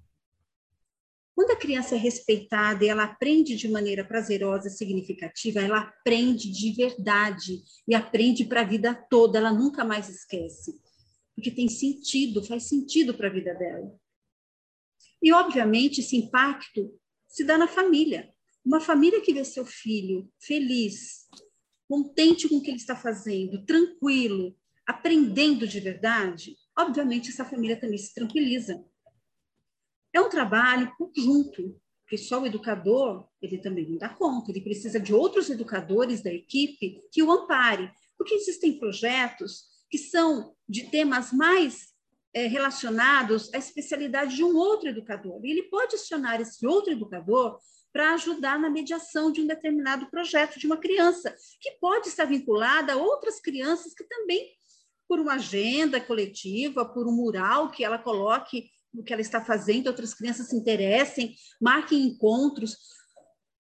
Quando 1.36 1.52
a 1.52 1.56
criança 1.56 1.96
é 1.96 1.98
respeitada 1.98 2.84
e 2.84 2.90
ela 2.90 3.06
aprende 3.06 3.56
de 3.56 3.70
maneira 3.70 4.04
prazerosa 4.04 4.70
significativa, 4.70 5.62
ela 5.62 5.80
aprende 5.80 6.52
de 6.52 6.74
verdade 6.74 7.62
e 7.88 7.96
aprende 7.96 8.44
para 8.44 8.60
a 8.60 8.66
vida 8.66 8.94
toda, 9.10 9.38
ela 9.38 9.54
nunca 9.54 9.86
mais 9.86 10.10
esquece, 10.10 10.74
porque 11.40 11.52
tem 11.52 11.70
sentido, 11.70 12.44
faz 12.44 12.64
sentido 12.64 13.14
para 13.14 13.30
a 13.30 13.32
vida 13.32 13.54
dela. 13.56 13.98
E, 15.24 15.32
obviamente, 15.32 16.02
esse 16.02 16.18
impacto 16.18 16.94
se 17.30 17.46
dá 17.46 17.58
na 17.58 17.68
família. 17.68 18.34
Uma 18.64 18.82
família 18.82 19.22
que 19.22 19.34
vê 19.34 19.46
seu 19.46 19.66
filho 19.66 20.30
feliz, 20.38 21.30
contente 21.88 22.50
com 22.50 22.58
o 22.58 22.62
que 22.62 22.70
ele 22.70 22.78
está 22.78 22.94
fazendo, 22.94 23.66
tranquilo, 23.66 24.54
aprendendo 24.86 25.66
de 25.66 25.80
verdade, 25.80 26.58
obviamente 26.78 27.30
essa 27.30 27.46
família 27.46 27.80
também 27.80 27.98
se 27.98 28.14
tranquiliza. 28.14 28.84
É 30.12 30.20
um 30.20 30.30
trabalho 30.30 30.94
conjunto, 30.98 31.80
porque 32.02 32.18
só 32.18 32.42
o 32.42 32.46
educador, 32.46 33.30
ele 33.42 33.60
também 33.60 33.88
não 33.88 33.98
dá 33.98 34.10
conta, 34.10 34.52
ele 34.52 34.62
precisa 34.62 35.00
de 35.00 35.14
outros 35.14 35.50
educadores 35.50 36.22
da 36.22 36.34
equipe 36.34 37.02
que 37.10 37.24
o 37.24 37.32
amparem, 37.32 37.90
porque 38.18 38.34
existem 38.34 38.78
projetos 38.78 39.69
que 39.90 39.98
são 39.98 40.56
de 40.68 40.84
temas 40.90 41.32
mais 41.32 41.90
é, 42.34 42.48
relacionados 42.48 43.52
à 43.54 43.58
especialidade 43.58 44.36
de 44.36 44.44
um 44.44 44.56
outro 44.56 44.90
educador, 44.90 45.44
e 45.44 45.52
ele 45.52 45.64
pode 45.64 45.96
acionar 45.96 46.40
esse 46.40 46.66
outro 46.66 46.92
educador 46.92 47.60
para 47.92 48.14
ajudar 48.14 48.60
na 48.60 48.70
mediação 48.70 49.32
de 49.32 49.42
um 49.42 49.48
determinado 49.48 50.10
projeto 50.12 50.60
de 50.60 50.68
uma 50.68 50.78
criança, 50.78 51.36
que 51.60 51.72
pode 51.82 52.08
estar 52.08 52.26
vinculada 52.26 52.94
a 52.94 52.98
outras 52.98 53.40
crianças 53.40 53.94
que 53.94 54.04
também, 54.04 54.48
por 55.08 55.20
uma 55.20 55.34
agenda 55.34 56.00
coletiva, 56.00 56.86
por 56.86 57.08
um 57.08 57.12
mural 57.12 57.72
que 57.72 57.84
ela 57.84 57.98
coloque 57.98 58.70
o 58.94 59.04
que 59.04 59.14
ela 59.14 59.22
está 59.22 59.44
fazendo, 59.44 59.88
outras 59.88 60.14
crianças 60.14 60.50
se 60.50 60.56
interessem, 60.56 61.36
marquem 61.62 62.06
encontros. 62.06 62.78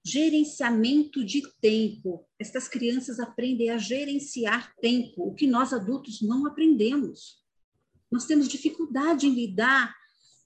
Gerenciamento 0.05 1.23
de 1.23 1.41
tempo. 1.61 2.25
Estas 2.39 2.67
crianças 2.67 3.19
aprendem 3.19 3.69
a 3.69 3.77
gerenciar 3.77 4.73
tempo, 4.81 5.27
o 5.27 5.33
que 5.33 5.45
nós 5.45 5.73
adultos 5.73 6.21
não 6.21 6.45
aprendemos. 6.47 7.39
Nós 8.11 8.25
temos 8.25 8.47
dificuldade 8.47 9.27
em 9.27 9.33
lidar 9.33 9.93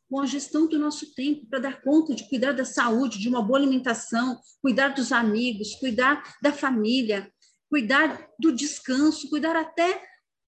com 0.10 0.20
a 0.20 0.26
gestão 0.26 0.68
do 0.68 0.78
nosso 0.78 1.14
tempo 1.16 1.48
para 1.48 1.60
dar 1.60 1.82
conta 1.82 2.14
de 2.14 2.28
cuidar 2.30 2.52
da 2.52 2.66
saúde, 2.66 3.20
de 3.20 3.30
uma 3.30 3.42
boa 3.42 3.58
alimentação, 3.58 4.40
cuidar 4.62 4.90
dos 4.90 5.12
amigos, 5.12 5.76
cuidar 5.76 6.38
da 6.42 6.52
família, 6.52 7.32
cuidar 7.70 8.30
do 8.40 8.52
descanso, 8.52 9.30
cuidar 9.30 9.56
até 9.56 10.04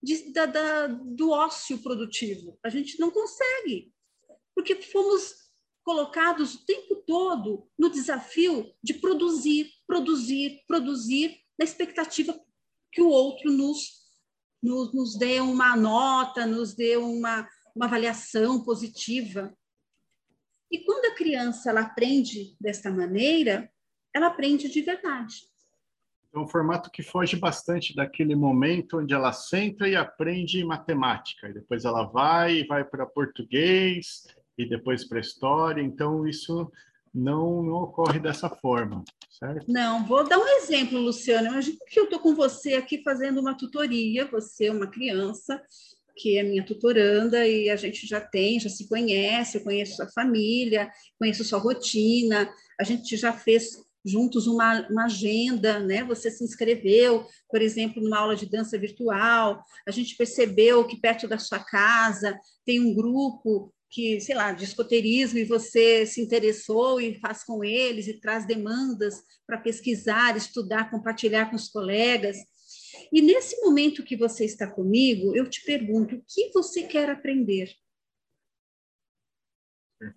de, 0.02 0.32
da, 0.32 0.46
da, 0.46 0.88
do 0.88 1.30
ócio 1.30 1.78
produtivo. 1.80 2.58
A 2.64 2.70
gente 2.70 3.00
não 3.00 3.12
consegue 3.12 3.92
porque 4.56 4.76
fomos 4.76 5.34
colocados 5.84 6.56
o 6.56 6.66
tempo 6.66 6.96
todo 7.08 7.68
no 7.78 7.90
desafio 7.90 8.72
de 8.84 8.94
produzir, 8.94 9.70
produzir, 9.88 10.62
produzir, 10.68 11.40
na 11.58 11.66
expectativa 11.66 12.40
que 12.92 13.02
o 13.02 13.10
outro 13.10 13.52
nos, 13.52 14.02
nos, 14.62 14.94
nos 14.94 15.18
dê 15.18 15.40
uma 15.40 15.76
nota, 15.76 16.46
nos 16.46 16.74
dê 16.74 16.98
uma, 16.98 17.48
uma 17.76 17.86
avaliação 17.86 18.64
positiva. 18.64 19.56
E 20.70 20.80
quando 20.80 21.06
a 21.06 21.16
criança 21.16 21.70
ela 21.70 21.82
aprende 21.82 22.56
desta 22.60 22.92
maneira, 22.92 23.72
ela 24.14 24.28
aprende 24.28 24.70
de 24.70 24.82
verdade. 24.82 25.50
É 26.34 26.40
um 26.40 26.48
formato 26.48 26.90
que 26.90 27.04
foge 27.04 27.36
bastante 27.36 27.94
daquele 27.94 28.36
momento 28.36 29.00
onde 29.00 29.14
ela 29.14 29.34
senta 29.34 29.88
e 29.88 29.98
aprende 29.98 30.64
matemática, 30.64 31.50
e 31.50 31.54
depois 31.54 31.84
ela 31.84 32.04
vai 32.04 32.66
vai 32.66 32.86
para 32.86 33.06
português 33.06 34.24
e 34.62 34.70
depois 34.70 35.04
para 35.04 35.20
história. 35.20 35.82
Então 35.82 36.28
isso 36.28 36.72
não, 37.14 37.62
não 37.62 37.74
ocorre 37.84 38.20
dessa 38.20 38.50
forma, 38.50 39.04
certo? 39.30 39.66
Não, 39.68 40.06
vou 40.06 40.28
dar 40.28 40.38
um 40.38 40.48
exemplo, 40.48 41.00
Luciana. 41.00 41.50
Imagina 41.50 41.78
que 41.88 42.00
eu 42.00 42.06
estou 42.06 42.20
com 42.20 42.34
você 42.34 42.74
aqui 42.74 43.02
fazendo 43.04 43.42
uma 43.42 43.58
tutoria, 43.58 44.26
você 44.26 44.66
é 44.66 44.72
uma 44.72 44.88
criança 44.88 45.62
que 46.16 46.38
é 46.38 46.44
minha 46.44 46.64
tutoranda 46.64 47.48
e 47.48 47.70
a 47.70 47.76
gente 47.76 48.06
já 48.06 48.22
tem, 48.22 48.60
já 48.60 48.70
se 48.70 48.88
conhece, 48.88 49.58
eu 49.58 49.64
conheço 49.64 49.96
sua 49.96 50.10
família, 50.10 50.92
conheço 51.18 51.44
sua 51.44 51.58
rotina, 51.60 52.50
a 52.80 52.84
gente 52.84 53.16
já 53.18 53.34
fez 53.34 53.78
juntos 54.06 54.48
uma, 54.48 54.88
uma, 54.90 55.06
agenda, 55.06 55.80
né? 55.80 56.04
Você 56.04 56.32
se 56.32 56.44
inscreveu, 56.44 57.26
por 57.50 57.62
exemplo, 57.62 58.02
numa 58.02 58.18
aula 58.18 58.36
de 58.36 58.50
dança 58.50 58.78
virtual. 58.78 59.64
A 59.88 59.92
gente 59.92 60.16
percebeu 60.16 60.86
que 60.86 61.00
perto 61.00 61.28
da 61.28 61.38
sua 61.38 61.60
casa 61.60 62.38
tem 62.66 62.80
um 62.80 62.94
grupo 62.94 63.72
que, 63.92 64.22
sei 64.22 64.34
lá, 64.34 64.54
de 64.54 64.64
escoteirismo 64.64 65.38
e 65.38 65.44
você 65.44 66.06
se 66.06 66.22
interessou 66.22 67.02
e 67.02 67.20
faz 67.20 67.44
com 67.44 67.62
eles 67.62 68.08
e 68.08 68.20
traz 68.20 68.48
demandas 68.48 69.22
para 69.46 69.60
pesquisar, 69.60 70.38
estudar, 70.38 70.90
compartilhar 70.90 71.50
com 71.50 71.58
os 71.58 71.68
colegas. 71.68 72.38
E 73.12 73.22
nesse 73.22 73.60
momento 73.60 74.04
que 74.04 74.16
você 74.16 74.46
está 74.46 74.66
comigo, 74.66 75.36
eu 75.36 75.50
te 75.50 75.62
pergunto: 75.66 76.16
o 76.16 76.24
que 76.26 76.52
você 76.54 76.84
quer 76.84 77.10
aprender? 77.10 77.70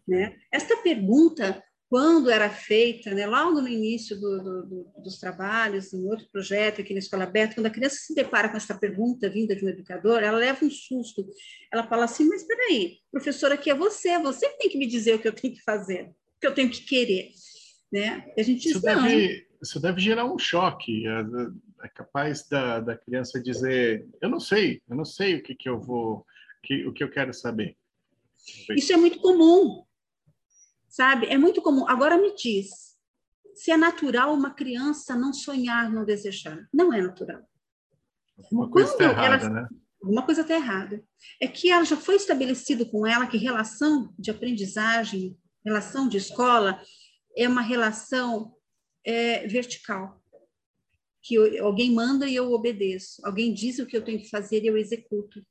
Né? 0.07 0.39
Esta 0.53 0.77
pergunta, 0.77 1.63
quando 1.89 2.31
era 2.31 2.51
feita, 2.51 3.13
né, 3.15 3.27
logo 3.27 3.61
no 3.61 3.69
início 3.69 4.19
do, 4.19 4.43
do, 4.43 4.67
do, 4.67 4.87
dos 5.03 5.19
trabalhos, 5.19 5.93
em 5.93 6.05
outro 6.07 6.27
projeto 6.31 6.81
aqui 6.81 6.93
na 6.93 6.99
Escola 6.99 7.25
Aberta, 7.25 7.55
quando 7.55 7.67
a 7.67 7.71
criança 7.71 7.97
se 7.97 8.15
depara 8.15 8.49
com 8.49 8.57
essa 8.57 8.75
pergunta 8.75 9.29
vinda 9.29 9.55
de 9.55 9.65
um 9.65 9.69
educador, 9.69 10.23
ela 10.23 10.39
leva 10.39 10.65
um 10.65 10.71
susto. 10.71 11.27
Ela 11.73 11.87
fala 11.87 12.05
assim: 12.05 12.29
Mas 12.29 12.43
espera 12.43 12.63
aí, 12.71 12.99
professor, 13.11 13.53
aqui 13.53 13.71
é 13.71 13.75
você, 13.75 14.19
você 14.19 14.49
tem 14.57 14.69
que 14.69 14.79
me 14.79 14.87
dizer 14.87 15.15
o 15.15 15.19
que 15.19 15.29
eu 15.29 15.33
tenho 15.33 15.55
que 15.55 15.63
fazer, 15.63 16.11
o 16.37 16.41
que 16.41 16.47
eu 16.47 16.55
tenho 16.55 16.71
que 16.71 16.83
querer. 16.83 17.31
Né? 17.93 18.33
E 18.37 18.41
a 18.41 18.45
gente 18.45 18.69
isso, 18.69 18.81
diz, 18.81 18.83
deve, 18.83 19.47
isso 19.63 19.81
deve 19.81 20.01
gerar 20.01 20.25
um 20.25 20.39
choque. 20.39 21.07
É, 21.07 21.87
é 21.87 21.89
capaz 21.89 22.49
da, 22.49 22.81
da 22.81 22.97
criança 22.97 23.41
dizer: 23.41 24.07
Eu 24.21 24.29
não 24.29 24.41
sei, 24.41 24.81
eu 24.89 24.97
não 24.97 25.05
sei 25.05 25.37
o 25.37 25.43
que, 25.43 25.55
que 25.55 25.69
eu 25.69 25.79
vou, 25.79 26.27
que, 26.63 26.87
o 26.87 26.93
que 26.93 27.05
eu 27.05 27.11
quero 27.11 27.33
saber. 27.33 27.77
Isso 28.77 28.93
é 28.93 28.97
muito 28.97 29.21
comum, 29.21 29.84
sabe? 30.95 31.27
É 31.27 31.37
muito 31.37 31.61
comum. 31.61 31.89
Agora 31.89 32.17
me 32.17 32.33
diz, 32.37 32.69
se 33.53 33.73
é 33.73 33.77
natural 33.77 34.33
uma 34.33 34.55
criança 34.55 35.17
não 35.17 35.33
sonhar, 35.33 35.91
não 35.91 36.05
desejar? 36.05 36.69
Não 36.73 36.93
é 36.93 37.03
natural. 37.03 37.43
Alguma 38.39 38.71
coisa 38.71 38.93
está 38.93 39.05
errada, 39.05 39.45
ela, 39.45 39.49
né? 39.63 39.69
Alguma 40.01 40.23
coisa 40.25 40.43
está 40.43 40.55
errada. 40.55 41.03
É 41.41 41.49
que 41.49 41.69
ela 41.69 41.85
já 41.85 41.97
foi 41.97 42.15
estabelecido 42.15 42.87
com 42.87 43.05
ela 43.05 43.27
que 43.27 43.37
relação 43.37 44.15
de 44.17 44.31
aprendizagem, 44.31 45.37
relação 45.65 46.09
de 46.09 46.17
escola, 46.17 46.81
é 47.37 47.49
uma 47.49 47.63
relação 47.63 48.55
é, 49.05 49.49
vertical 49.49 50.23
que 51.21 51.35
eu, 51.35 51.65
alguém 51.65 51.91
manda 51.91 52.29
e 52.29 52.37
eu 52.37 52.53
obedeço, 52.53 53.21
alguém 53.25 53.53
diz 53.53 53.79
o 53.79 53.87
que 53.87 53.97
eu 53.97 54.05
tenho 54.05 54.21
que 54.21 54.29
fazer 54.29 54.63
e 54.63 54.67
eu 54.67 54.77
executo. 54.77 55.45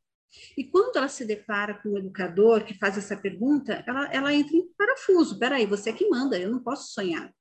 E 0.58 0.64
quando 0.64 0.98
ela 0.98 1.08
se 1.08 1.26
depara 1.26 1.76
com 1.76 1.90
um 1.90 1.98
educador 1.98 2.64
que 2.64 2.78
faz 2.78 2.98
essa 2.98 3.16
pergunta, 3.16 3.84
ela, 3.88 4.12
ela 4.14 4.34
entra 4.34 4.56
em 4.56 4.68
parafuso. 4.78 5.38
Peraí, 5.38 5.66
você 5.66 5.90
é 5.90 5.94
que 5.94 6.08
manda, 6.08 6.40
eu 6.40 6.52
não 6.52 6.64
posso 6.64 6.94
sonhar. 6.94 7.34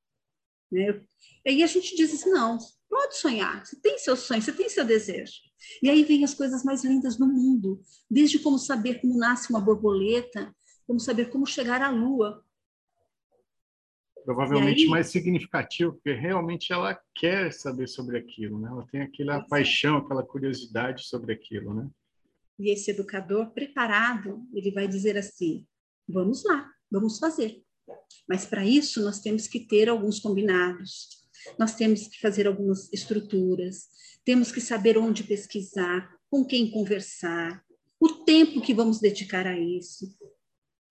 Né? 0.70 1.02
E 1.44 1.50
aí 1.50 1.62
a 1.62 1.66
gente 1.66 1.94
diz 1.96 2.12
assim, 2.14 2.30
não, 2.30 2.58
pode 2.88 3.16
sonhar, 3.16 3.64
você 3.64 3.78
tem 3.80 3.98
seu 3.98 4.16
sonho, 4.16 4.40
você 4.40 4.52
tem 4.52 4.68
seu 4.68 4.84
desejo. 4.84 5.34
E 5.82 5.90
aí 5.90 6.02
vem 6.02 6.24
as 6.24 6.34
coisas 6.34 6.64
mais 6.64 6.84
lindas 6.84 7.16
do 7.16 7.26
mundo, 7.26 7.80
desde 8.10 8.38
como 8.38 8.58
saber 8.58 9.00
como 9.00 9.18
nasce 9.18 9.50
uma 9.50 9.60
borboleta, 9.60 10.54
como 10.86 10.98
saber 10.98 11.30
como 11.30 11.46
chegar 11.46 11.82
à 11.82 11.90
lua, 11.90 12.44
provavelmente 14.24 14.84
aí, 14.84 14.88
mais 14.88 15.08
significativo, 15.08 15.94
porque 15.94 16.12
realmente 16.12 16.72
ela 16.72 16.98
quer 17.14 17.52
saber 17.52 17.88
sobre 17.88 18.18
aquilo, 18.18 18.58
né? 18.58 18.68
Ela 18.68 18.86
tem 18.86 19.02
aquela 19.02 19.36
é. 19.36 19.48
paixão, 19.48 19.96
aquela 19.96 20.22
curiosidade 20.22 21.04
sobre 21.06 21.32
aquilo, 21.32 21.74
né? 21.74 21.88
E 22.62 22.70
esse 22.70 22.92
educador 22.92 23.50
preparado, 23.50 24.46
ele 24.54 24.70
vai 24.70 24.86
dizer 24.86 25.18
assim: 25.18 25.66
vamos 26.08 26.44
lá, 26.44 26.70
vamos 26.88 27.18
fazer. 27.18 27.60
Mas 28.28 28.44
para 28.46 28.64
isso 28.64 29.02
nós 29.02 29.18
temos 29.18 29.48
que 29.48 29.58
ter 29.58 29.88
alguns 29.88 30.20
combinados, 30.20 31.08
nós 31.58 31.74
temos 31.74 32.06
que 32.06 32.20
fazer 32.20 32.46
algumas 32.46 32.88
estruturas, 32.92 33.88
temos 34.24 34.52
que 34.52 34.60
saber 34.60 34.96
onde 34.96 35.24
pesquisar, 35.24 36.08
com 36.30 36.44
quem 36.44 36.70
conversar, 36.70 37.64
o 37.98 38.08
tempo 38.24 38.60
que 38.60 38.72
vamos 38.72 39.00
dedicar 39.00 39.44
a 39.44 39.58
isso, 39.58 40.16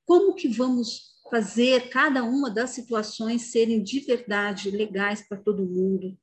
como 0.05 0.35
que 0.35 0.49
vamos 0.49 1.11
fazer 1.29 1.87
cada 1.89 2.21
uma 2.21 2.51
das 2.51 2.71
situações 2.71 3.43
serem 3.43 3.81
de 3.81 4.01
verdade 4.01 4.69
legais 4.69 5.25
para 5.25 5.41
todo 5.41 5.65
mundo. 5.65 6.19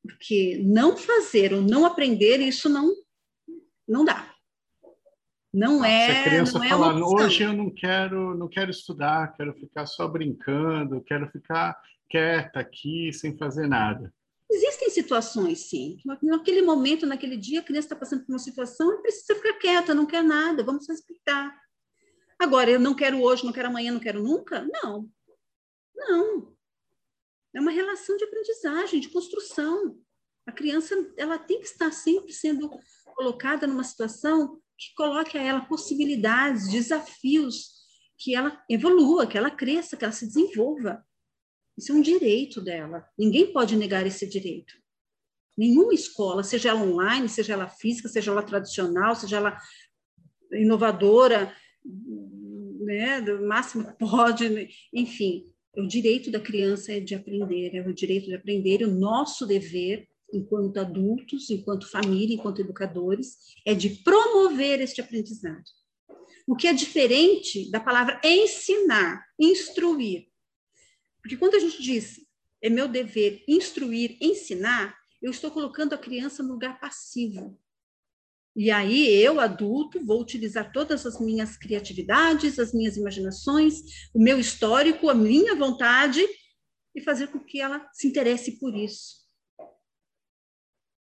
Porque 0.00 0.62
não 0.64 0.96
fazer 0.96 1.52
ou 1.52 1.60
não 1.60 1.84
aprender, 1.84 2.38
isso 2.38 2.68
não, 2.68 2.94
não 3.88 4.04
dá. 4.04 4.37
Não 5.52 5.84
é. 5.84 6.06
Se 6.06 6.10
a 6.10 6.24
criança 6.24 6.64
é 6.64 6.68
falar, 6.68 6.94
hoje 7.00 7.42
eu 7.42 7.52
não 7.52 7.70
quero, 7.70 8.36
não 8.36 8.48
quero 8.48 8.70
estudar, 8.70 9.32
quero 9.34 9.54
ficar 9.54 9.86
só 9.86 10.06
brincando, 10.06 11.02
quero 11.02 11.28
ficar 11.30 11.76
quieta 12.08 12.60
aqui 12.60 13.12
sem 13.12 13.36
fazer 13.36 13.66
nada. 13.66 14.12
Existem 14.50 14.88
situações, 14.90 15.68
sim. 15.68 15.98
Naquele 16.22 16.62
momento, 16.62 17.06
naquele 17.06 17.36
dia, 17.36 17.60
a 17.60 17.62
criança 17.62 17.86
está 17.86 17.96
passando 17.96 18.24
por 18.24 18.32
uma 18.32 18.38
situação 18.38 18.92
e 18.94 19.02
precisa 19.02 19.34
ficar 19.34 19.58
quieta, 19.58 19.94
não 19.94 20.06
quer 20.06 20.22
nada, 20.22 20.64
vamos 20.64 20.88
respeitar. 20.88 21.54
Agora, 22.38 22.70
eu 22.70 22.80
não 22.80 22.94
quero 22.94 23.20
hoje, 23.20 23.44
não 23.44 23.52
quero 23.52 23.68
amanhã, 23.68 23.92
não 23.92 24.00
quero 24.00 24.22
nunca? 24.22 24.66
Não. 24.82 25.10
Não. 25.94 26.56
É 27.54 27.60
uma 27.60 27.70
relação 27.70 28.16
de 28.16 28.24
aprendizagem, 28.24 29.00
de 29.00 29.08
construção. 29.08 29.98
A 30.46 30.52
criança 30.52 30.94
ela 31.16 31.38
tem 31.38 31.58
que 31.60 31.66
estar 31.66 31.90
sempre 31.90 32.32
sendo 32.32 32.70
colocada 33.16 33.66
numa 33.66 33.84
situação 33.84 34.58
que 34.78 34.94
coloque 34.94 35.36
a 35.36 35.42
ela 35.42 35.60
possibilidades, 35.62 36.70
desafios, 36.70 37.78
que 38.16 38.34
ela 38.34 38.62
evolua, 38.70 39.26
que 39.26 39.36
ela 39.36 39.50
cresça, 39.50 39.96
que 39.96 40.04
ela 40.04 40.12
se 40.12 40.26
desenvolva. 40.26 41.04
Isso 41.76 41.92
é 41.92 41.94
um 41.94 42.00
direito 42.00 42.60
dela. 42.60 43.04
Ninguém 43.18 43.52
pode 43.52 43.76
negar 43.76 44.06
esse 44.06 44.26
direito. 44.26 44.74
Nenhuma 45.56 45.92
escola, 45.92 46.44
seja 46.44 46.70
ela 46.70 46.82
online, 46.82 47.28
seja 47.28 47.54
ela 47.54 47.68
física, 47.68 48.08
seja 48.08 48.30
ela 48.30 48.42
tradicional, 48.42 49.16
seja 49.16 49.38
ela 49.38 49.58
inovadora, 50.52 51.52
né, 52.80 53.20
do 53.20 53.46
máximo 53.46 53.92
pode, 53.98 54.48
né? 54.48 54.68
enfim, 54.92 55.44
o 55.76 55.86
direito 55.86 56.30
da 56.30 56.40
criança 56.40 56.92
é 56.92 57.00
de 57.00 57.14
aprender, 57.14 57.74
é 57.74 57.80
o 57.86 57.92
direito 57.92 58.26
de 58.26 58.34
aprender, 58.34 58.80
e 58.80 58.84
o 58.84 58.94
nosso 58.94 59.46
dever, 59.46 60.08
enquanto 60.32 60.78
adultos, 60.78 61.50
enquanto 61.50 61.90
família, 61.90 62.34
enquanto 62.34 62.60
educadores, 62.60 63.36
é 63.66 63.74
de 63.74 63.90
promover 64.02 64.80
este 64.80 65.00
aprendizado. 65.00 65.64
O 66.46 66.56
que 66.56 66.66
é 66.66 66.72
diferente 66.72 67.70
da 67.70 67.80
palavra 67.80 68.20
ensinar, 68.24 69.24
instruir. 69.38 70.26
Porque 71.22 71.36
quando 71.36 71.54
a 71.54 71.58
gente 71.58 71.82
diz 71.82 72.26
é 72.60 72.68
meu 72.68 72.88
dever 72.88 73.44
instruir, 73.46 74.16
ensinar, 74.20 74.96
eu 75.22 75.30
estou 75.30 75.50
colocando 75.50 75.92
a 75.92 75.98
criança 75.98 76.42
no 76.42 76.52
lugar 76.52 76.80
passivo. 76.80 77.58
E 78.56 78.70
aí 78.70 79.08
eu, 79.22 79.38
adulto, 79.38 80.04
vou 80.04 80.20
utilizar 80.20 80.72
todas 80.72 81.06
as 81.06 81.20
minhas 81.20 81.56
criatividades, 81.56 82.58
as 82.58 82.72
minhas 82.72 82.96
imaginações, 82.96 84.08
o 84.12 84.20
meu 84.20 84.40
histórico, 84.40 85.08
a 85.08 85.14
minha 85.14 85.54
vontade 85.54 86.26
e 86.94 87.00
fazer 87.00 87.28
com 87.28 87.38
que 87.38 87.60
ela 87.60 87.88
se 87.92 88.08
interesse 88.08 88.58
por 88.58 88.74
isso. 88.74 89.27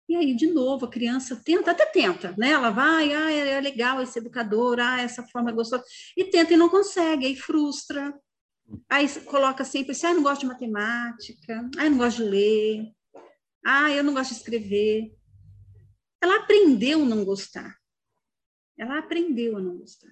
E 0.09 0.15
aí, 0.15 0.35
de 0.35 0.47
novo, 0.47 0.87
a 0.87 0.91
criança 0.91 1.41
tenta, 1.45 1.73
até 1.73 1.85
tenta, 1.87 2.35
né? 2.39 2.51
Ela 2.51 2.71
vai, 2.71 3.13
ah, 3.13 3.31
é 3.31 3.61
legal 3.61 4.01
esse 4.01 4.19
educador, 4.19 4.79
ah, 4.79 5.01
essa 5.01 5.23
forma 5.25 5.51
é 5.51 5.53
gostosa, 5.53 5.83
e 6.17 6.25
tenta 6.25 6.55
e 6.55 6.57
não 6.57 6.69
consegue, 6.69 7.27
aí 7.27 7.35
frustra. 7.35 8.15
Aí 8.89 9.09
coloca 9.25 9.65
sempre 9.65 9.93
assim, 9.93 10.07
ah, 10.07 10.15
não 10.15 10.23
gosto 10.23 10.43
de 10.43 10.47
matemática, 10.47 11.71
ah, 11.77 11.91
não 11.91 11.99
gosto 11.99 12.23
de 12.23 12.29
ler, 12.29 12.93
ah, 13.65 13.91
eu 13.91 14.05
não 14.05 14.15
gosto 14.15 14.31
de 14.31 14.37
escrever. 14.37 15.13
Ela 16.23 16.37
aprendeu 16.37 17.03
a 17.03 17.05
não 17.05 17.25
gostar. 17.25 17.77
Ela 18.79 18.99
aprendeu 18.99 19.57
a 19.57 19.61
não 19.61 19.79
gostar. 19.79 20.11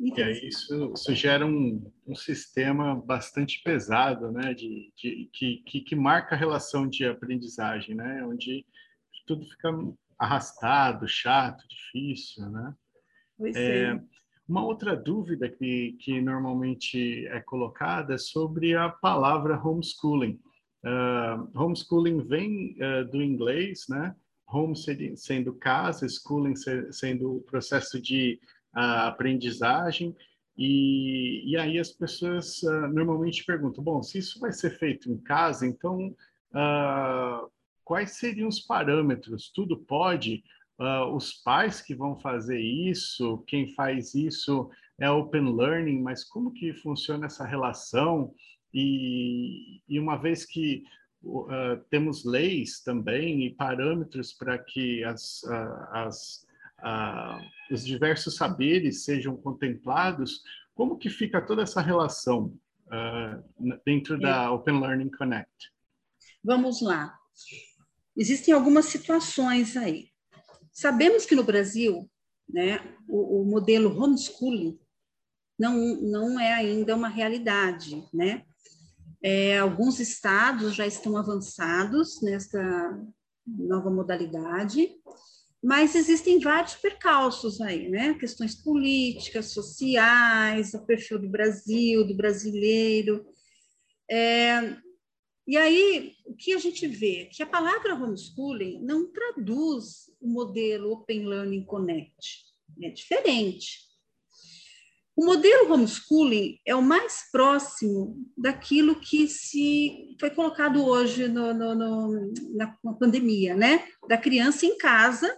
E 0.00 0.20
aí 0.22 0.48
isso, 0.48 0.92
isso 0.94 1.14
gera 1.14 1.46
um, 1.46 1.92
um 2.06 2.14
sistema 2.14 2.94
bastante 2.94 3.62
pesado, 3.62 4.32
né? 4.32 4.52
De, 4.54 4.92
de 4.96 5.30
que, 5.32 5.62
que, 5.64 5.80
que, 5.80 5.96
marca 5.96 6.34
a 6.34 6.38
relação 6.38 6.88
de 6.88 7.04
aprendizagem, 7.04 7.94
né? 7.94 8.24
Onde 8.24 8.64
tudo 9.28 9.46
fica 9.46 9.70
arrastado, 10.18 11.06
chato, 11.06 11.62
difícil, 11.68 12.48
né? 12.50 12.74
É. 13.54 13.82
é. 13.82 14.00
Uma 14.48 14.64
outra 14.64 14.96
dúvida 14.96 15.46
que, 15.46 15.94
que 16.00 16.22
normalmente 16.22 17.26
é 17.26 17.38
colocada 17.38 18.14
é 18.14 18.18
sobre 18.18 18.74
a 18.74 18.88
palavra 18.88 19.60
homeschooling. 19.62 20.40
Uh, 20.82 21.50
homeschooling 21.54 22.26
vem 22.26 22.74
uh, 22.80 23.04
do 23.10 23.22
inglês, 23.22 23.84
né? 23.90 24.16
Home 24.50 24.74
sendo 25.14 25.52
casa, 25.52 26.08
schooling 26.08 26.54
sendo 26.90 27.36
o 27.36 27.40
processo 27.42 28.00
de 28.00 28.40
uh, 28.74 29.08
aprendizagem. 29.08 30.16
E, 30.56 31.42
e 31.46 31.54
aí 31.58 31.78
as 31.78 31.90
pessoas 31.90 32.62
normalmente 32.94 33.44
perguntam: 33.44 33.84
bom, 33.84 34.02
se 34.02 34.16
isso 34.18 34.40
vai 34.40 34.50
ser 34.50 34.70
feito 34.70 35.12
em 35.12 35.18
casa, 35.18 35.66
então 35.66 36.16
quais 37.88 38.18
seriam 38.18 38.50
os 38.50 38.60
parâmetros? 38.60 39.50
Tudo 39.50 39.78
pode? 39.78 40.44
Uh, 40.78 41.10
os 41.16 41.32
pais 41.32 41.80
que 41.80 41.94
vão 41.94 42.20
fazer 42.20 42.60
isso, 42.60 43.38
quem 43.46 43.74
faz 43.74 44.14
isso 44.14 44.70
é 45.00 45.10
open 45.10 45.56
learning, 45.56 46.02
mas 46.02 46.22
como 46.22 46.52
que 46.52 46.74
funciona 46.74 47.24
essa 47.24 47.46
relação? 47.46 48.34
E, 48.74 49.80
e 49.88 49.98
uma 49.98 50.16
vez 50.16 50.44
que 50.44 50.84
uh, 51.22 51.82
temos 51.88 52.26
leis 52.26 52.82
também 52.82 53.46
e 53.46 53.54
parâmetros 53.54 54.34
para 54.34 54.58
que 54.58 55.02
as, 55.02 55.42
uh, 55.44 55.88
as, 55.90 56.46
os 57.72 57.86
diversos 57.86 58.36
saberes 58.36 59.02
sejam 59.02 59.34
contemplados, 59.34 60.42
como 60.74 60.98
que 60.98 61.08
fica 61.08 61.40
toda 61.40 61.62
essa 61.62 61.80
relação 61.80 62.52
dentro 63.84 64.18
da 64.20 64.52
Open 64.52 64.78
Learning 64.78 65.10
Connect? 65.10 65.72
Vamos 66.44 66.80
lá. 66.82 67.18
Existem 68.18 68.52
algumas 68.52 68.86
situações 68.86 69.76
aí. 69.76 70.08
Sabemos 70.72 71.24
que 71.24 71.36
no 71.36 71.44
Brasil, 71.44 72.10
né, 72.48 72.80
o, 73.08 73.42
o 73.42 73.44
modelo 73.44 73.96
homeschooling 73.96 74.76
não, 75.58 75.76
não 76.02 76.40
é 76.40 76.52
ainda 76.52 76.96
uma 76.96 77.08
realidade, 77.08 78.04
né? 78.12 78.42
É, 79.22 79.58
alguns 79.58 79.98
estados 79.98 80.74
já 80.74 80.86
estão 80.86 81.16
avançados 81.16 82.20
nesta 82.22 82.60
nova 83.46 83.90
modalidade, 83.90 84.90
mas 85.62 85.96
existem 85.96 86.38
vários 86.38 86.76
percalços 86.76 87.60
aí, 87.60 87.88
né? 87.88 88.14
Questões 88.14 88.54
políticas, 88.54 89.52
sociais, 89.52 90.74
o 90.74 90.86
perfil 90.86 91.18
do 91.18 91.28
Brasil, 91.28 92.06
do 92.06 92.16
brasileiro. 92.16 93.26
É, 94.08 94.76
e 95.48 95.56
aí, 95.56 96.14
o 96.26 96.34
que 96.34 96.52
a 96.52 96.58
gente 96.58 96.86
vê? 96.86 97.28
Que 97.32 97.42
a 97.42 97.46
palavra 97.46 97.94
homeschooling 97.94 98.80
não 98.82 99.10
traduz 99.10 100.10
o 100.20 100.28
modelo 100.28 100.92
Open 100.92 101.26
Learning 101.26 101.64
Connect. 101.64 102.44
É 102.82 102.90
diferente. 102.90 103.88
O 105.16 105.24
modelo 105.24 105.72
homeschooling 105.72 106.60
é 106.66 106.76
o 106.76 106.82
mais 106.82 107.30
próximo 107.32 108.24
daquilo 108.36 109.00
que 109.00 109.26
se 109.26 110.14
foi 110.20 110.30
colocado 110.30 110.84
hoje 110.84 111.26
no, 111.26 111.52
no, 111.54 111.74
no, 111.74 112.32
na, 112.54 112.76
na 112.84 112.92
pandemia, 112.92 113.56
né? 113.56 113.88
Da 114.08 114.16
criança 114.16 114.66
em 114.66 114.76
casa 114.78 115.34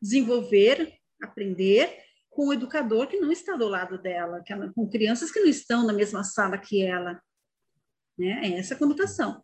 desenvolver, 0.00 0.92
aprender 1.22 2.04
com 2.28 2.48
o 2.48 2.52
educador 2.52 3.06
que 3.06 3.18
não 3.18 3.32
está 3.32 3.56
do 3.56 3.66
lado 3.66 3.96
dela, 3.96 4.42
ela, 4.46 4.72
com 4.74 4.88
crianças 4.88 5.30
que 5.30 5.40
não 5.40 5.48
estão 5.48 5.86
na 5.86 5.92
mesma 5.92 6.22
sala 6.22 6.58
que 6.58 6.82
ela. 6.82 7.20
Né? 8.18 8.40
É 8.44 8.58
essa 8.58 8.74
a 8.74 8.78
conotação. 8.78 9.43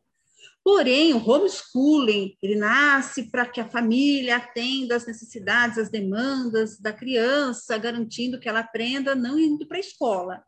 Porém, 0.62 1.14
o 1.14 1.29
homeschooling, 1.29 2.37
ele 2.42 2.55
nasce 2.57 3.31
para 3.31 3.46
que 3.46 3.61
a 3.61 3.68
família 3.68 4.37
atenda 4.37 4.96
às 4.96 5.07
necessidades, 5.07 5.79
às 5.79 5.88
demandas 5.88 6.79
da 6.79 6.92
criança, 6.92 7.79
garantindo 7.79 8.38
que 8.38 8.48
ela 8.48 8.61
aprenda 8.61 9.14
não 9.14 9.38
indo 9.38 9.66
para 9.66 9.79
a 9.79 9.81
escola. 9.81 10.44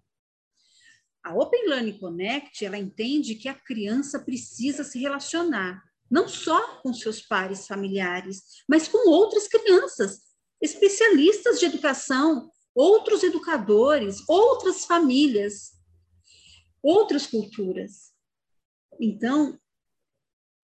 A 1.25 1.35
Open 1.35 1.69
Learning 1.69 1.99
Connect, 1.99 2.65
ela 2.65 2.77
entende 2.77 3.37
que 3.37 3.49
a 3.49 3.55
criança 3.55 4.19
precisa 4.19 4.85
se 4.85 4.99
relacionar, 4.99 5.83
não 6.11 6.29
só 6.29 6.81
com 6.83 6.93
seus 6.93 7.23
pares 7.23 7.67
familiares, 7.67 8.43
mas 8.69 8.89
com 8.89 9.09
outras 9.09 9.49
crianças, 9.49 10.21
especialistas 10.61 11.59
de 11.59 11.67
educação, 11.67 12.51
outros 12.75 13.23
educadores, 13.23 14.23
outras 14.29 14.85
famílias, 14.85 15.73
outras 16.83 17.27
culturas. 17.27 18.13
Então, 19.01 19.59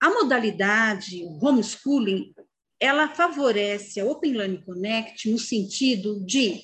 a 0.01 0.09
modalidade 0.09 1.25
homeschooling, 1.41 2.33
ela 2.79 3.09
favorece 3.09 3.99
a 3.99 4.05
Open 4.05 4.33
Learning 4.33 4.61
Connect 4.61 5.29
no 5.29 5.37
sentido 5.37 6.23
de 6.25 6.63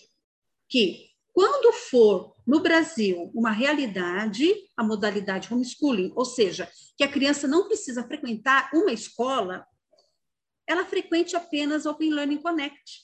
que, 0.69 1.09
quando 1.33 1.73
for 1.73 2.35
no 2.47 2.61
Brasil 2.61 3.29
uma 3.35 3.51
realidade, 3.51 4.53
a 4.77 4.83
modalidade 4.83 5.53
homeschooling, 5.53 6.13
ou 6.15 6.23
seja, 6.23 6.71
que 6.97 7.03
a 7.03 7.11
criança 7.11 7.47
não 7.47 7.67
precisa 7.67 8.07
frequentar 8.07 8.69
uma 8.73 8.93
escola, 8.93 9.67
ela 10.65 10.85
frequente 10.85 11.35
apenas 11.35 11.85
Open 11.85 12.11
Learning 12.11 12.41
Connect. 12.41 13.03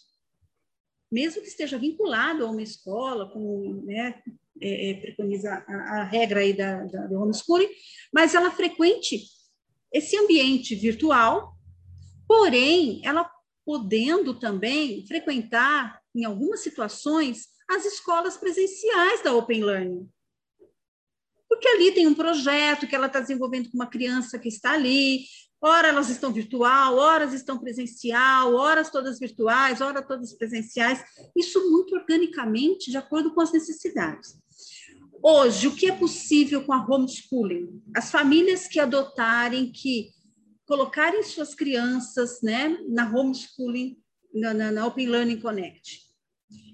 Mesmo 1.12 1.42
que 1.42 1.48
esteja 1.50 1.78
vinculado 1.78 2.46
a 2.46 2.50
uma 2.50 2.62
escola, 2.62 3.30
como 3.30 3.84
né, 3.84 4.22
é, 4.62 4.92
é, 4.92 4.94
preconiza 5.02 5.52
a, 5.68 6.02
a, 6.02 6.04
regra 6.06 6.40
aí 6.40 6.54
da, 6.54 6.86
da, 6.86 7.08
do 7.08 7.20
homeschooling, 7.20 7.70
mas 8.14 8.34
ela 8.34 8.50
frequente 8.50 9.26
esse 9.92 10.18
ambiente 10.18 10.76
virtual, 10.76 11.56
porém, 12.28 13.02
ela 13.04 13.30
podendo 13.66 14.34
também 14.34 15.06
frequentar, 15.06 16.02
em 16.16 16.26
algumas 16.26 16.62
situações, 16.62 17.48
as 17.70 17.86
escolas 17.86 18.38
presenciais 18.38 19.24
da 19.24 19.34
Open 19.34 19.64
Learning. 19.64 20.10
Porque 21.48 21.68
ali 21.68 21.92
tem 21.92 22.08
um 22.08 22.14
projeto 22.14 22.88
que 22.88 22.96
ela 22.96 23.08
está 23.08 23.20
desenvolvendo 23.20 23.70
com 23.70 23.78
uma 23.78 23.90
criança 23.90 24.40
que 24.40 24.48
está 24.48 24.72
ali, 24.72 25.26
ora 25.62 25.90
elas 25.90 26.10
estão 26.10 26.34
virtual, 26.34 26.98
horas 26.98 27.34
estão 27.34 27.60
presencial, 27.60 28.56
horas 28.56 28.90
todas 28.90 29.20
virtuais, 29.20 29.80
horas 29.80 30.06
todas 30.08 30.34
presenciais, 30.34 31.04
isso 31.36 31.70
muito 31.70 31.96
organicamente, 31.96 32.90
de 32.90 32.98
acordo 32.98 33.34
com 33.34 33.42
as 33.42 33.52
necessidades. 33.52 34.38
Hoje, 35.24 35.68
o 35.68 35.76
que 35.76 35.86
é 35.86 35.96
possível 35.96 36.66
com 36.66 36.74
a 36.74 36.84
homeschooling? 36.84 37.84
As 37.96 38.10
famílias 38.10 38.68
que 38.68 38.80
adotarem, 38.80 39.72
que 39.72 40.10
colocarem 40.66 41.22
suas 41.22 41.54
crianças 41.54 42.42
né, 42.42 42.70
na 42.90 43.08
homeschooling, 43.08 44.02
na, 44.34 44.54
na, 44.54 44.72
na 44.72 44.88
Open 44.88 45.08
Learning 45.08 45.40
Connect, 45.40 46.02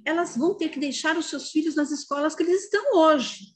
elas 0.06 0.38
vão 0.38 0.56
ter 0.56 0.70
que 0.70 0.80
deixar 0.80 1.18
os 1.18 1.26
seus 1.26 1.52
filhos 1.52 1.76
nas 1.76 1.92
escolas 1.92 2.36
que 2.36 2.44
eles 2.44 2.64
estão 2.64 2.96
hoje, 2.96 3.54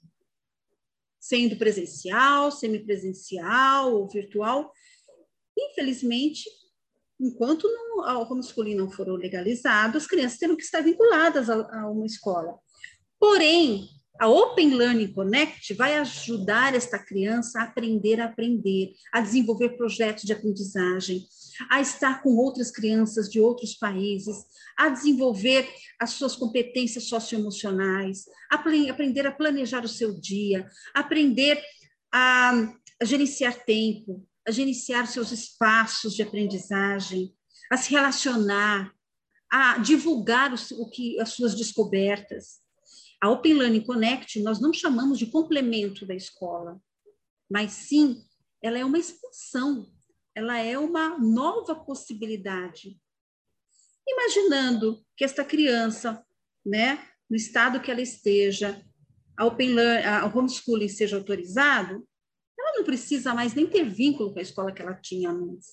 sendo 1.20 1.56
presencial, 1.56 2.52
semipresencial 2.52 3.96
ou 3.96 4.10
virtual. 4.10 4.74
Infelizmente, 5.58 6.50
enquanto 7.18 7.64
o 7.64 8.02
homeschooling 8.30 8.76
não 8.76 8.92
for 8.92 9.08
legalizado, 9.08 9.98
as 9.98 10.08
crianças 10.08 10.38
terão 10.38 10.58
que 10.58 10.64
estar 10.64 10.82
vinculadas 10.82 11.50
a, 11.50 11.82
a 11.82 11.90
uma 11.90 12.06
escola. 12.06 12.60
Porém, 13.18 13.88
a 14.22 14.28
Open 14.28 14.76
Learning 14.76 15.12
Connect 15.12 15.74
vai 15.74 15.98
ajudar 15.98 16.76
esta 16.76 17.00
criança 17.00 17.60
a 17.60 17.64
aprender 17.64 18.22
a 18.22 18.26
aprender, 18.26 18.94
a 19.12 19.20
desenvolver 19.20 19.70
projetos 19.70 20.26
de 20.26 20.32
aprendizagem, 20.32 21.26
a 21.72 21.82
estar 21.82 22.22
com 22.22 22.36
outras 22.36 22.70
crianças 22.70 23.28
de 23.28 23.42
outros 23.42 23.74
países, 23.74 24.36
a 24.78 24.90
desenvolver 24.90 25.68
as 26.00 26.12
suas 26.12 26.36
competências 26.36 27.06
socioemocionais, 27.06 28.26
a 28.52 28.58
aprender 28.58 29.26
a 29.26 29.32
planejar 29.32 29.84
o 29.84 29.90
seu 29.90 30.14
dia, 30.14 30.68
aprender 30.94 31.60
a, 32.14 32.52
a 33.02 33.06
gerenciar 33.06 33.66
tempo, 33.66 34.24
a 34.48 34.52
gerenciar 34.52 35.08
seus 35.08 35.32
espaços 35.32 36.14
de 36.14 36.22
aprendizagem, 36.22 37.34
a 37.72 37.78
se 37.78 37.90
relacionar, 37.90 38.94
a 39.52 39.80
divulgar 39.80 40.54
o, 40.54 40.84
o 40.84 40.88
que 40.92 41.20
as 41.20 41.30
suas 41.30 41.56
descobertas. 41.56 42.61
A 43.22 43.30
Open 43.30 43.54
Learning 43.54 43.84
Connect 43.84 44.40
nós 44.42 44.60
não 44.60 44.74
chamamos 44.74 45.20
de 45.20 45.28
complemento 45.28 46.08
da 46.08 46.16
escola, 46.16 46.82
mas 47.48 47.72
sim 47.72 48.26
ela 48.64 48.80
é 48.80 48.84
uma 48.84 48.98
expansão, 48.98 49.94
ela 50.34 50.58
é 50.58 50.78
uma 50.78 51.20
nova 51.20 51.76
possibilidade. 51.76 53.00
Imaginando 54.08 55.06
que 55.16 55.24
esta 55.24 55.46
criança, 55.46 56.26
né, 56.66 57.08
no 57.30 57.36
estado 57.36 57.80
que 57.80 57.92
ela 57.92 58.02
esteja, 58.02 58.84
a 59.38 59.46
Open 59.46 59.74
Learning, 59.74 60.06
a 60.06 60.26
homeschooling 60.26 60.90
seja 60.90 61.16
autorizado, 61.16 62.08
ela 62.60 62.78
não 62.78 62.84
precisa 62.84 63.36
mais 63.36 63.54
nem 63.54 63.68
ter 63.68 63.84
vínculo 63.84 64.34
com 64.34 64.40
a 64.40 64.44
escola 64.44 64.72
que 64.72 64.82
ela 64.82 64.96
tinha 64.96 65.30
antes. 65.30 65.70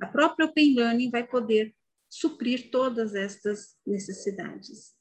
A 0.00 0.06
própria 0.06 0.46
Open 0.46 0.74
Learning 0.74 1.10
vai 1.10 1.26
poder 1.26 1.74
suprir 2.10 2.70
todas 2.70 3.14
estas 3.14 3.74
necessidades. 3.86 4.94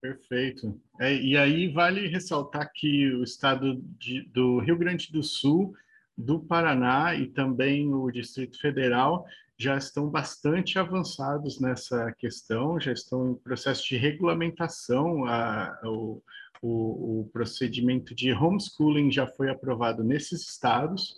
Perfeito. 0.00 0.80
É, 0.98 1.14
e 1.14 1.36
aí 1.36 1.68
vale 1.68 2.08
ressaltar 2.08 2.70
que 2.74 3.12
o 3.14 3.22
estado 3.22 3.76
de, 3.98 4.22
do 4.22 4.58
Rio 4.58 4.78
Grande 4.78 5.12
do 5.12 5.22
Sul, 5.22 5.74
do 6.16 6.40
Paraná 6.40 7.14
e 7.14 7.26
também 7.26 7.92
o 7.92 8.10
Distrito 8.10 8.58
Federal 8.58 9.26
já 9.58 9.76
estão 9.76 10.08
bastante 10.08 10.78
avançados 10.78 11.60
nessa 11.60 12.12
questão, 12.12 12.80
já 12.80 12.92
estão 12.92 13.32
em 13.32 13.34
processo 13.34 13.86
de 13.86 13.96
regulamentação. 13.98 15.26
A, 15.26 15.78
o, 15.84 16.22
o, 16.62 17.20
o 17.20 17.30
procedimento 17.30 18.14
de 18.14 18.32
homeschooling 18.32 19.10
já 19.10 19.26
foi 19.26 19.50
aprovado 19.50 20.02
nesses 20.02 20.48
estados. 20.48 21.14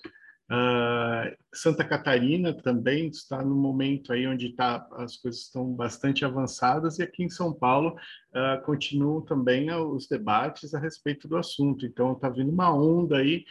Uh, 0.52 1.34
Santa 1.50 1.82
Catarina 1.82 2.52
também 2.52 3.08
está 3.08 3.42
no 3.42 3.54
momento 3.54 4.12
aí 4.12 4.26
onde 4.26 4.50
tá, 4.50 4.86
as 4.92 5.16
coisas 5.16 5.40
estão 5.40 5.72
bastante 5.72 6.26
avançadas 6.26 6.98
e 6.98 7.02
aqui 7.02 7.22
em 7.24 7.30
São 7.30 7.54
Paulo 7.54 7.96
uh, 8.34 8.62
continuam 8.62 9.22
também 9.22 9.72
os 9.72 10.06
debates 10.06 10.74
a 10.74 10.78
respeito 10.78 11.26
do 11.26 11.38
assunto. 11.38 11.86
Então 11.86 12.12
está 12.12 12.28
vindo 12.28 12.52
uma 12.52 12.70
onda 12.70 13.16
aí 13.16 13.46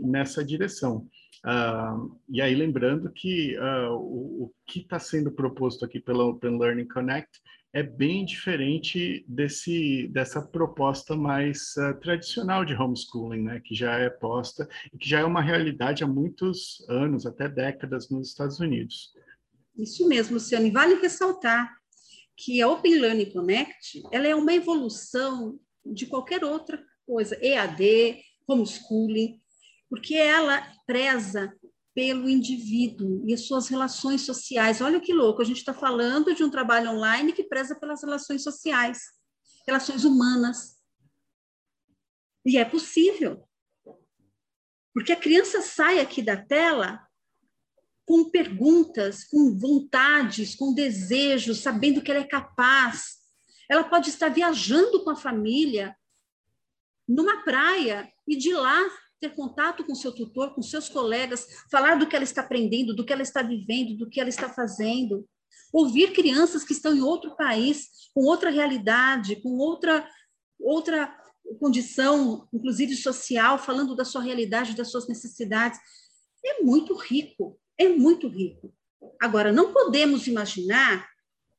nessa 0.00 0.44
direção. 0.44 1.08
Uh, 1.46 2.14
e 2.28 2.42
aí 2.42 2.54
lembrando 2.54 3.10
que 3.10 3.56
o, 3.90 4.44
o, 4.44 4.54
que 4.66 4.80
está 4.80 4.98
sendo 4.98 5.32
proposto 5.32 5.82
aqui 5.84 5.98
pela 5.98 6.24
Open 6.24 6.58
Learning 6.58 6.88
Connect 6.88 7.40
é 7.74 7.82
bem 7.82 8.24
diferente 8.24 9.24
desse, 9.26 10.06
dessa 10.06 10.40
proposta 10.40 11.16
mais 11.16 11.74
uh, 11.76 11.98
tradicional 12.00 12.64
de 12.64 12.72
homeschooling, 12.72 13.42
né, 13.42 13.60
que 13.60 13.74
já 13.74 13.98
é 13.98 14.08
posta 14.08 14.68
e 14.92 14.96
que 14.96 15.08
já 15.08 15.18
é 15.18 15.24
uma 15.24 15.42
realidade 15.42 16.04
há 16.04 16.06
muitos 16.06 16.86
anos, 16.88 17.26
até 17.26 17.48
décadas 17.48 18.08
nos 18.08 18.28
Estados 18.28 18.60
Unidos. 18.60 19.12
Isso 19.76 20.06
mesmo, 20.06 20.34
Luciane. 20.34 20.70
Vale 20.70 20.94
ressaltar 20.94 21.68
que 22.36 22.62
a 22.62 22.68
Open 22.68 23.00
Learning 23.00 23.32
Connect 23.32 24.04
ela 24.12 24.28
é 24.28 24.36
uma 24.36 24.54
evolução 24.54 25.58
de 25.84 26.06
qualquer 26.06 26.44
outra 26.44 26.80
coisa, 27.04 27.36
EAD, 27.44 28.22
homeschooling, 28.46 29.40
porque 29.90 30.14
ela 30.14 30.62
preza 30.86 31.52
pelo 31.94 32.28
indivíduo 32.28 33.22
e 33.26 33.32
as 33.32 33.46
suas 33.46 33.68
relações 33.68 34.22
sociais. 34.22 34.80
Olha 34.80 35.00
que 35.00 35.12
louco, 35.12 35.40
a 35.40 35.44
gente 35.44 35.58
está 35.58 35.72
falando 35.72 36.34
de 36.34 36.42
um 36.42 36.50
trabalho 36.50 36.90
online 36.90 37.32
que 37.32 37.44
preza 37.44 37.78
pelas 37.78 38.02
relações 38.02 38.42
sociais, 38.42 38.98
relações 39.66 40.04
humanas. 40.04 40.74
E 42.44 42.58
é 42.58 42.64
possível. 42.64 43.48
Porque 44.92 45.12
a 45.12 45.20
criança 45.20 45.62
sai 45.62 46.00
aqui 46.00 46.20
da 46.20 46.36
tela 46.36 47.00
com 48.04 48.28
perguntas, 48.28 49.24
com 49.24 49.56
vontades, 49.56 50.54
com 50.54 50.74
desejos, 50.74 51.60
sabendo 51.60 52.02
que 52.02 52.10
ela 52.10 52.20
é 52.20 52.28
capaz. 52.28 53.18
Ela 53.70 53.84
pode 53.84 54.10
estar 54.10 54.28
viajando 54.28 55.02
com 55.04 55.10
a 55.10 55.16
família 55.16 55.96
numa 57.08 57.42
praia 57.42 58.12
e 58.26 58.36
de 58.36 58.52
lá 58.52 58.80
ter 59.20 59.34
contato 59.34 59.84
com 59.84 59.94
seu 59.94 60.12
tutor, 60.12 60.54
com 60.54 60.62
seus 60.62 60.88
colegas, 60.88 61.46
falar 61.70 61.98
do 61.98 62.06
que 62.06 62.14
ela 62.14 62.24
está 62.24 62.42
aprendendo, 62.42 62.94
do 62.94 63.04
que 63.04 63.12
ela 63.12 63.22
está 63.22 63.42
vivendo, 63.42 63.96
do 63.96 64.08
que 64.08 64.20
ela 64.20 64.28
está 64.28 64.48
fazendo. 64.48 65.26
Ouvir 65.72 66.12
crianças 66.12 66.64
que 66.64 66.72
estão 66.72 66.94
em 66.94 67.00
outro 67.00 67.36
país, 67.36 68.10
com 68.14 68.24
outra 68.24 68.50
realidade, 68.50 69.36
com 69.36 69.56
outra 69.58 70.08
outra 70.58 71.14
condição, 71.60 72.48
inclusive 72.52 72.96
social, 72.96 73.58
falando 73.58 73.94
da 73.94 74.04
sua 74.04 74.22
realidade, 74.22 74.76
das 74.76 74.90
suas 74.90 75.06
necessidades. 75.06 75.78
É 76.44 76.62
muito 76.62 76.94
rico, 76.94 77.58
é 77.78 77.88
muito 77.88 78.28
rico. 78.28 78.74
Agora, 79.20 79.52
não 79.52 79.72
podemos 79.72 80.26
imaginar 80.26 81.06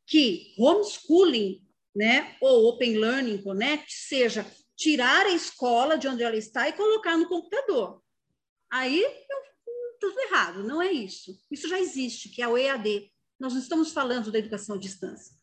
que 0.08 0.54
homeschooling, 0.58 1.62
né, 1.96 2.36
ou 2.42 2.68
Open 2.68 2.98
Learning 2.98 3.42
Connect 3.42 3.94
seja 3.94 4.46
tirar 4.76 5.26
a 5.26 5.32
escola 5.32 5.98
de 5.98 6.08
onde 6.08 6.24
ela 6.24 6.36
está 6.36 6.68
e 6.68 6.74
colocar 6.74 7.18
no 7.18 7.28
computador. 7.28 8.02
Aí 8.72 9.04
tudo 10.00 10.20
errado, 10.20 10.64
não 10.64 10.82
é 10.82 10.92
isso. 10.92 11.38
Isso 11.50 11.68
já 11.68 11.80
existe, 11.80 12.30
que 12.30 12.42
é 12.42 12.48
o 12.48 12.58
EAD. 12.58 13.12
Nós 13.40 13.54
não 13.54 13.60
estamos 13.60 13.92
falando 13.92 14.32
da 14.32 14.40
educação 14.40 14.76
à 14.76 14.80
distância. 14.80 15.36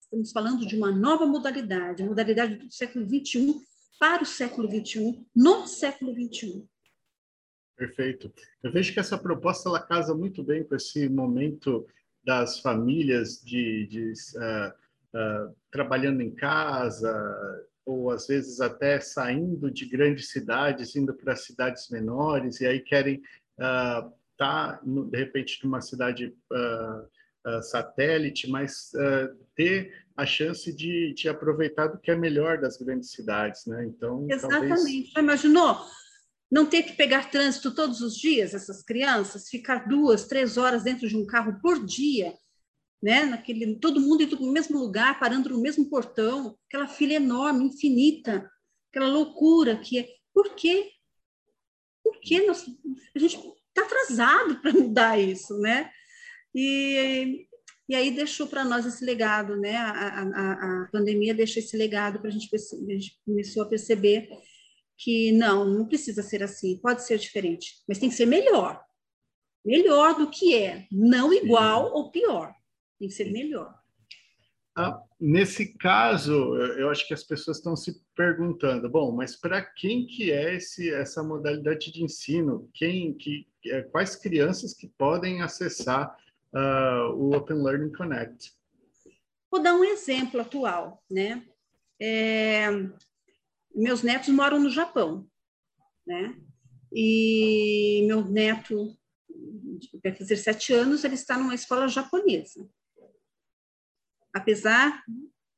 Estamos 0.00 0.32
falando 0.32 0.66
de 0.66 0.76
uma 0.76 0.92
nova 0.92 1.26
modalidade, 1.26 2.02
a 2.02 2.06
modalidade 2.06 2.56
do 2.56 2.70
século 2.72 3.06
XXI 3.06 3.60
para 3.98 4.22
o 4.22 4.26
século 4.26 4.68
XXI, 4.68 5.24
no 5.34 5.66
século 5.66 6.12
XXI. 6.12 6.68
Perfeito. 7.76 8.32
Eu 8.62 8.72
vejo 8.72 8.92
que 8.92 9.00
essa 9.00 9.18
proposta 9.18 9.68
ela 9.68 9.80
casa 9.80 10.14
muito 10.14 10.42
bem 10.42 10.62
com 10.62 10.76
esse 10.76 11.08
momento 11.08 11.86
das 12.24 12.60
famílias 12.60 13.42
de, 13.42 13.86
de 13.86 14.12
uh, 14.36 15.48
uh, 15.48 15.56
trabalhando 15.70 16.20
em 16.20 16.34
casa, 16.34 17.12
ou 17.86 18.10
às 18.10 18.26
vezes 18.26 18.60
até 18.60 18.98
saindo 19.00 19.70
de 19.70 19.84
grandes 19.86 20.30
cidades, 20.30 20.96
indo 20.96 21.14
para 21.14 21.36
cidades 21.36 21.88
menores, 21.90 22.60
e 22.60 22.66
aí 22.66 22.80
querem 22.80 23.22
estar, 23.52 24.06
uh, 24.06 24.12
tá, 24.36 24.80
de 24.84 25.16
repente, 25.16 25.60
numa 25.64 25.80
cidade 25.80 26.34
uh, 26.52 27.56
uh, 27.58 27.62
satélite, 27.62 28.48
mas 28.48 28.90
ter 29.54 29.92
a 30.16 30.24
chance 30.24 30.72
de, 30.72 31.12
de, 31.14 31.28
aproveitar 31.28 31.88
do 31.88 31.98
que 31.98 32.10
é 32.10 32.16
melhor 32.16 32.58
das 32.60 32.76
grandes 32.76 33.10
cidades, 33.10 33.66
né? 33.66 33.84
Então, 33.84 34.26
Exatamente. 34.30 34.68
Talvez... 34.68 35.12
Imaginou? 35.16 35.76
Não 36.50 36.66
ter 36.66 36.84
que 36.84 36.92
pegar 36.92 37.30
trânsito 37.30 37.74
todos 37.74 38.00
os 38.00 38.16
dias, 38.16 38.54
essas 38.54 38.82
crianças, 38.82 39.48
ficar 39.48 39.88
duas, 39.88 40.26
três 40.26 40.56
horas 40.56 40.84
dentro 40.84 41.08
de 41.08 41.16
um 41.16 41.26
carro 41.26 41.58
por 41.60 41.84
dia, 41.84 42.32
né? 43.04 43.26
Naquele, 43.26 43.76
todo 43.76 44.00
mundo 44.00 44.22
indo 44.22 44.40
no 44.40 44.50
mesmo 44.50 44.78
lugar, 44.78 45.20
parando 45.20 45.50
no 45.50 45.60
mesmo 45.60 45.90
portão, 45.90 46.56
aquela 46.66 46.88
fila 46.88 47.12
enorme, 47.12 47.66
infinita, 47.66 48.50
aquela 48.90 49.10
loucura 49.10 49.76
que 49.76 49.98
é. 49.98 50.08
Por 50.32 50.54
quê? 50.54 50.90
Por 52.02 52.18
que 52.18 52.46
nós, 52.46 52.64
a 53.14 53.18
gente 53.18 53.36
está 53.36 53.82
atrasado 53.82 54.58
para 54.62 54.72
mudar 54.72 55.18
isso, 55.20 55.58
né? 55.58 55.90
E, 56.54 57.46
e 57.86 57.94
aí 57.94 58.10
deixou 58.10 58.46
para 58.46 58.64
nós 58.64 58.86
esse 58.86 59.04
legado, 59.04 59.54
né? 59.54 59.76
A, 59.76 59.90
a, 59.90 60.84
a 60.84 60.88
pandemia 60.90 61.34
deixou 61.34 61.62
esse 61.62 61.76
legado 61.76 62.20
para 62.20 62.28
a 62.28 62.32
gente, 62.32 62.48
a 62.54 62.92
gente 62.94 63.20
começou 63.26 63.64
a 63.64 63.68
perceber 63.68 64.30
que 64.96 65.30
não, 65.32 65.66
não 65.66 65.86
precisa 65.86 66.22
ser 66.22 66.42
assim, 66.42 66.78
pode 66.78 67.04
ser 67.04 67.18
diferente, 67.18 67.82
mas 67.86 67.98
tem 67.98 68.08
que 68.08 68.14
ser 68.14 68.26
melhor. 68.26 68.82
Melhor 69.62 70.16
do 70.16 70.30
que 70.30 70.54
é, 70.54 70.86
não 70.90 71.34
igual 71.34 71.92
ou 71.92 72.10
pior. 72.10 72.54
Tem 72.98 73.08
que 73.08 73.14
ser 73.14 73.30
melhor. 73.30 73.74
Ah, 74.76 75.00
nesse 75.20 75.72
caso, 75.78 76.56
eu 76.76 76.90
acho 76.90 77.06
que 77.06 77.14
as 77.14 77.22
pessoas 77.22 77.58
estão 77.58 77.76
se 77.76 78.02
perguntando, 78.16 78.90
bom, 78.90 79.12
mas 79.12 79.36
para 79.36 79.62
quem 79.62 80.04
que 80.04 80.32
é 80.32 80.56
esse, 80.56 80.92
essa 80.92 81.22
modalidade 81.22 81.92
de 81.92 82.02
ensino? 82.02 82.68
Quem, 82.74 83.14
que, 83.14 83.46
é, 83.66 83.82
quais 83.82 84.16
crianças 84.16 84.74
que 84.74 84.88
podem 84.98 85.42
acessar 85.42 86.16
uh, 86.52 87.14
o 87.14 87.36
Open 87.36 87.62
Learning 87.62 87.92
Connect? 87.92 88.52
Vou 89.48 89.62
dar 89.62 89.74
um 89.76 89.84
exemplo 89.84 90.40
atual, 90.40 91.00
né? 91.08 91.46
É, 92.02 92.66
meus 93.72 94.02
netos 94.02 94.30
moram 94.30 94.58
no 94.58 94.70
Japão, 94.70 95.24
né? 96.04 96.36
E 96.92 98.04
meu 98.08 98.24
neto 98.24 98.96
vai 100.02 100.12
fazer 100.12 100.36
sete 100.36 100.72
anos, 100.72 101.04
ele 101.04 101.14
está 101.14 101.38
numa 101.38 101.54
escola 101.54 101.86
japonesa 101.86 102.68
apesar 104.34 105.02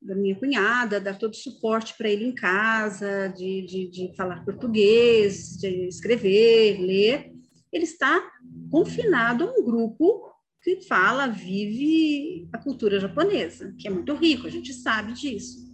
da 0.01 0.15
minha 0.15 0.37
cunhada 0.37 1.01
dar 1.01 1.19
todo 1.19 1.33
o 1.33 1.37
suporte 1.37 1.95
para 1.97 2.09
ele 2.09 2.27
em 2.27 2.35
casa, 2.35 3.29
de, 3.29 3.63
de, 3.63 3.91
de, 3.91 4.17
falar 4.17 4.45
português, 4.45 5.57
de 5.59 5.89
escrever, 5.89 6.79
ler, 6.81 7.33
ele 7.73 7.85
está 7.85 8.31
confinado 8.71 9.45
a 9.45 9.53
um 9.53 9.65
grupo 9.65 10.31
que 10.63 10.83
fala, 10.83 11.27
vive 11.27 12.49
a 12.53 12.59
cultura 12.59 13.01
japonesa, 13.01 13.75
que 13.79 13.89
é 13.89 13.91
muito 13.91 14.15
rico, 14.15 14.47
a 14.47 14.51
gente 14.51 14.73
sabe 14.73 15.13
disso. 15.13 15.65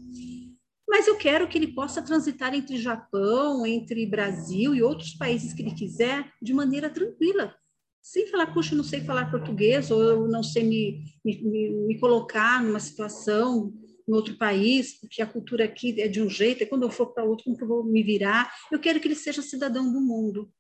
Mas 0.88 1.07
eu 1.07 1.17
quero 1.17 1.49
que 1.49 1.57
ele 1.57 1.69
possa 1.69 2.03
transitar 2.03 2.55
entre 2.55 2.77
Japão, 2.77 3.67
entre 3.67 4.05
Brasil 4.07 4.75
e 4.75 4.83
outros 4.83 5.15
países 5.15 5.55
que 5.55 5.62
ele 5.62 5.75
quiser 5.75 6.31
de 6.41 6.53
maneira 6.53 6.91
tranquila, 6.91 7.55
sem 8.03 8.27
falar, 8.27 8.53
puxa, 8.53 8.75
não 8.75 8.83
sei 8.83 9.01
falar 9.01 9.31
português, 9.31 9.91
ou 9.91 10.03
eu 10.03 10.29
não 10.29 10.43
sei 10.43 10.65
me, 10.65 11.05
me, 11.25 11.71
me 11.71 12.01
colocar 12.01 12.62
numa 12.62 12.81
situação 12.81 13.73
em 14.09 14.12
outro 14.12 14.37
país, 14.37 14.99
porque 14.99 15.23
a 15.23 15.27
cultura 15.27 15.65
aqui 15.65 16.01
é 16.01 16.09
de 16.09 16.21
um 16.21 16.29
jeito, 16.29 16.62
e 16.62 16.67
quando 16.67 16.83
eu 16.83 16.91
for 16.91 17.15
para 17.15 17.25
outro, 17.25 17.45
como 17.45 17.57
que 17.57 17.62
eu 17.62 17.69
vou 17.69 17.85
me 17.85 18.03
virar? 18.03 18.53
Eu 18.73 18.81
quero 18.81 18.99
que 18.99 19.07
ele 19.07 19.15
seja 19.15 19.41
cidadão 19.41 19.91
do 19.91 20.01
mundo. 20.01 20.53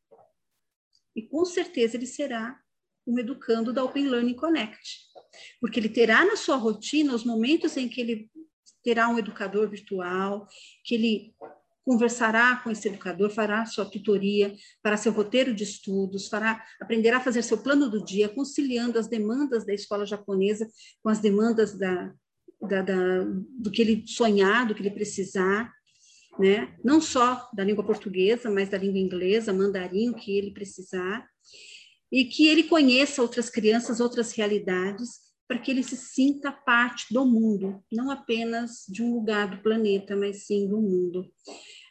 E 1.16 1.22
com 1.22 1.44
certeza 1.44 1.96
ele 1.96 2.06
será 2.06 2.58
um 3.04 3.18
educando 3.18 3.72
da 3.72 3.82
Open 3.82 4.06
Learning 4.06 4.34
Connect, 4.34 5.00
porque 5.60 5.80
ele 5.80 5.88
terá 5.88 6.24
na 6.24 6.36
sua 6.36 6.54
rotina 6.54 7.12
os 7.12 7.24
momentos 7.24 7.76
em 7.76 7.88
que 7.88 8.00
ele 8.00 8.30
terá 8.84 9.08
um 9.08 9.18
educador 9.18 9.68
virtual, 9.68 10.46
que 10.84 10.94
ele 10.94 11.34
conversará 11.84 12.56
com 12.56 12.70
esse 12.70 12.88
educador, 12.88 13.30
fará 13.30 13.64
sua 13.66 13.84
tutoria, 13.84 14.54
fará 14.82 14.96
seu 14.96 15.12
roteiro 15.12 15.54
de 15.54 15.64
estudos, 15.64 16.28
fará, 16.28 16.64
aprenderá 16.80 17.18
a 17.18 17.20
fazer 17.20 17.42
seu 17.42 17.58
plano 17.58 17.90
do 17.90 18.04
dia, 18.04 18.28
conciliando 18.28 18.98
as 18.98 19.08
demandas 19.08 19.66
da 19.66 19.74
escola 19.74 20.06
japonesa 20.06 20.68
com 21.02 21.08
as 21.08 21.18
demandas 21.18 21.76
da, 21.76 22.12
da, 22.60 22.82
da, 22.82 23.24
do 23.58 23.70
que 23.70 23.82
ele 23.82 24.04
sonhar, 24.06 24.66
do 24.66 24.74
que 24.74 24.82
ele 24.82 24.90
precisar, 24.90 25.72
né? 26.38 26.74
não 26.84 27.00
só 27.00 27.50
da 27.52 27.64
língua 27.64 27.84
portuguesa, 27.84 28.50
mas 28.50 28.68
da 28.68 28.78
língua 28.78 28.98
inglesa, 28.98 29.52
mandarim, 29.52 30.10
o 30.10 30.14
que 30.14 30.36
ele 30.36 30.52
precisar. 30.52 31.26
e 32.10 32.26
que 32.26 32.46
ele 32.46 32.64
conheça 32.64 33.22
outras 33.22 33.48
crianças, 33.50 33.98
outras 33.98 34.32
realidades, 34.32 35.31
para 35.52 35.58
que 35.58 35.70
ele 35.70 35.82
se 35.82 35.98
sinta 35.98 36.50
parte 36.50 37.12
do 37.12 37.26
mundo, 37.26 37.84
não 37.92 38.10
apenas 38.10 38.86
de 38.88 39.02
um 39.02 39.12
lugar 39.12 39.46
do 39.50 39.62
planeta, 39.62 40.16
mas 40.16 40.46
sim 40.46 40.66
do 40.66 40.80
mundo. 40.80 41.30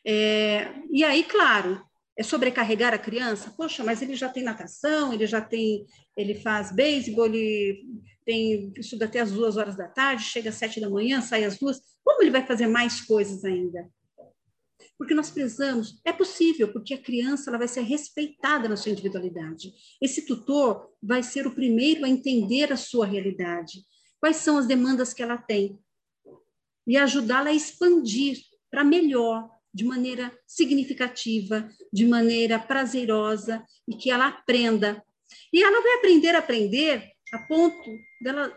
É, 0.03 0.73
e 0.89 1.03
aí, 1.03 1.23
claro, 1.23 1.79
é 2.17 2.23
sobrecarregar 2.23 2.91
a 2.91 2.97
criança? 2.97 3.53
Poxa, 3.55 3.83
mas 3.83 4.01
ele 4.01 4.15
já 4.15 4.29
tem 4.29 4.41
natação, 4.41 5.13
ele 5.13 5.27
já 5.27 5.39
tem, 5.39 5.85
ele 6.17 6.33
faz 6.33 6.71
beisebol, 6.71 7.27
ele 7.27 7.85
tem 8.25 8.73
estuda 8.77 9.05
até 9.05 9.19
as 9.19 9.31
duas 9.31 9.57
horas 9.57 9.75
da 9.75 9.87
tarde, 9.87 10.23
chega 10.23 10.49
às 10.49 10.55
sete 10.55 10.81
da 10.81 10.89
manhã, 10.89 11.21
sai 11.21 11.43
às 11.43 11.59
duas. 11.59 11.79
Como 12.03 12.23
ele 12.23 12.31
vai 12.31 12.43
fazer 12.43 12.65
mais 12.65 13.01
coisas 13.01 13.45
ainda? 13.45 13.87
Porque 15.01 15.15
nós 15.15 15.31
precisamos, 15.31 15.99
é 16.05 16.13
possível, 16.13 16.71
porque 16.71 16.93
a 16.93 17.01
criança 17.01 17.49
ela 17.49 17.57
vai 17.57 17.67
ser 17.67 17.81
respeitada 17.81 18.69
na 18.69 18.77
sua 18.77 18.91
individualidade. 18.91 19.73
Esse 19.99 20.27
tutor 20.27 20.91
vai 21.01 21.23
ser 21.23 21.47
o 21.47 21.55
primeiro 21.55 22.05
a 22.05 22.07
entender 22.07 22.71
a 22.71 22.77
sua 22.77 23.07
realidade, 23.07 23.83
quais 24.19 24.35
são 24.35 24.59
as 24.59 24.67
demandas 24.67 25.11
que 25.11 25.23
ela 25.23 25.39
tem, 25.39 25.79
e 26.85 26.97
ajudá-la 26.97 27.49
a 27.49 27.53
expandir 27.53 28.37
para 28.69 28.83
melhor, 28.83 29.49
de 29.73 29.83
maneira 29.83 30.31
significativa, 30.45 31.67
de 31.91 32.05
maneira 32.05 32.59
prazerosa, 32.59 33.65
e 33.87 33.95
que 33.95 34.11
ela 34.11 34.27
aprenda. 34.27 35.03
E 35.51 35.63
ela 35.63 35.81
vai 35.81 35.93
aprender 35.95 36.35
a 36.35 36.37
aprender 36.37 37.11
a 37.33 37.39
ponto 37.47 37.89
dela 38.21 38.55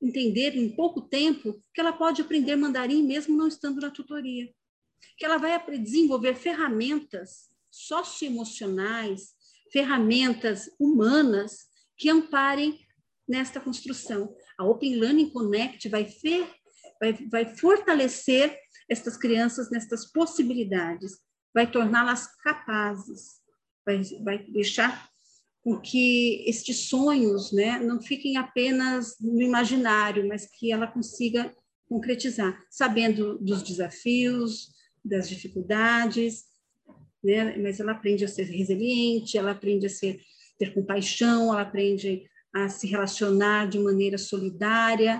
entender 0.00 0.56
em 0.56 0.76
pouco 0.76 1.00
tempo 1.00 1.60
que 1.74 1.80
ela 1.80 1.92
pode 1.92 2.22
aprender 2.22 2.54
mandarim 2.54 3.02
mesmo 3.02 3.36
não 3.36 3.48
estando 3.48 3.80
na 3.80 3.90
tutoria 3.90 4.48
que 5.16 5.24
ela 5.24 5.38
vai 5.38 5.60
desenvolver 5.78 6.34
ferramentas 6.34 7.50
socioemocionais, 7.70 9.34
ferramentas 9.72 10.70
humanas 10.78 11.66
que 11.96 12.10
amparem 12.10 12.78
nesta 13.26 13.60
construção. 13.60 14.34
A 14.58 14.64
Open 14.64 14.96
Learning 14.96 15.30
Connect 15.30 15.88
vai, 15.88 16.04
fer, 16.04 16.46
vai, 17.00 17.12
vai 17.30 17.56
fortalecer 17.56 18.58
estas 18.88 19.16
crianças 19.16 19.70
nestas 19.70 20.10
possibilidades, 20.12 21.18
vai 21.54 21.70
torná-las 21.70 22.26
capazes, 22.42 23.40
vai, 23.86 24.02
vai 24.22 24.38
deixar 24.50 25.10
com 25.62 25.80
que 25.80 26.44
estes 26.48 26.88
sonhos 26.88 27.52
né, 27.52 27.78
não 27.78 28.02
fiquem 28.02 28.36
apenas 28.36 29.14
no 29.20 29.40
imaginário, 29.40 30.26
mas 30.26 30.46
que 30.46 30.72
ela 30.72 30.88
consiga 30.88 31.54
concretizar, 31.86 32.60
sabendo 32.68 33.38
dos 33.38 33.62
desafios, 33.62 34.72
das 35.04 35.28
dificuldades, 35.28 36.44
né? 37.22 37.56
mas 37.58 37.80
ela 37.80 37.92
aprende 37.92 38.24
a 38.24 38.28
ser 38.28 38.44
resiliente, 38.44 39.38
ela 39.38 39.52
aprende 39.52 39.86
a 39.86 39.90
ser, 39.90 40.20
ter 40.58 40.74
compaixão, 40.74 41.52
ela 41.52 41.62
aprende 41.62 42.24
a 42.54 42.68
se 42.68 42.86
relacionar 42.86 43.68
de 43.68 43.78
maneira 43.78 44.18
solidária, 44.18 45.18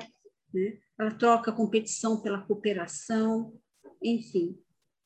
né? 0.53 0.79
ela 0.99 1.13
troca 1.13 1.51
a 1.51 1.55
competição 1.55 2.21
pela 2.21 2.43
cooperação, 2.43 3.55
enfim. 4.03 4.57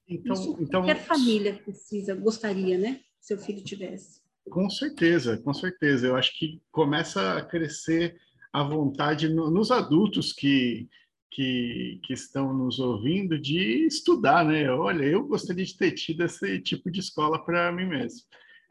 Então, 0.09 0.35
Isso 0.35 0.57
então, 0.61 0.83
qualquer 0.83 1.05
família 1.05 1.55
precisa, 1.55 2.15
gostaria, 2.15 2.79
né? 2.79 3.01
Se 3.21 3.35
o 3.35 3.39
filho 3.39 3.62
tivesse. 3.62 4.21
Com 4.49 4.71
certeza, 4.71 5.37
com 5.39 5.53
certeza. 5.53 6.07
Eu 6.07 6.17
acho 6.17 6.39
que 6.39 6.62
começa 6.71 7.37
a 7.37 7.45
crescer 7.45 8.17
a 8.53 8.62
vontade 8.62 9.29
no, 9.29 9.51
nos 9.51 9.71
adultos 9.71 10.33
que 10.33 10.89
que, 11.37 12.01
que 12.03 12.14
estão 12.14 12.51
nos 12.55 12.79
ouvindo 12.79 13.38
de 13.38 13.87
estudar, 13.87 14.42
né? 14.42 14.70
Olha, 14.70 15.05
eu 15.05 15.22
gostaria 15.22 15.66
de 15.66 15.77
ter 15.77 15.92
tido 15.92 16.25
esse 16.25 16.59
tipo 16.61 16.90
de 16.90 17.01
escola 17.01 17.44
para 17.44 17.70
mim 17.70 17.85
mesmo. 17.85 18.22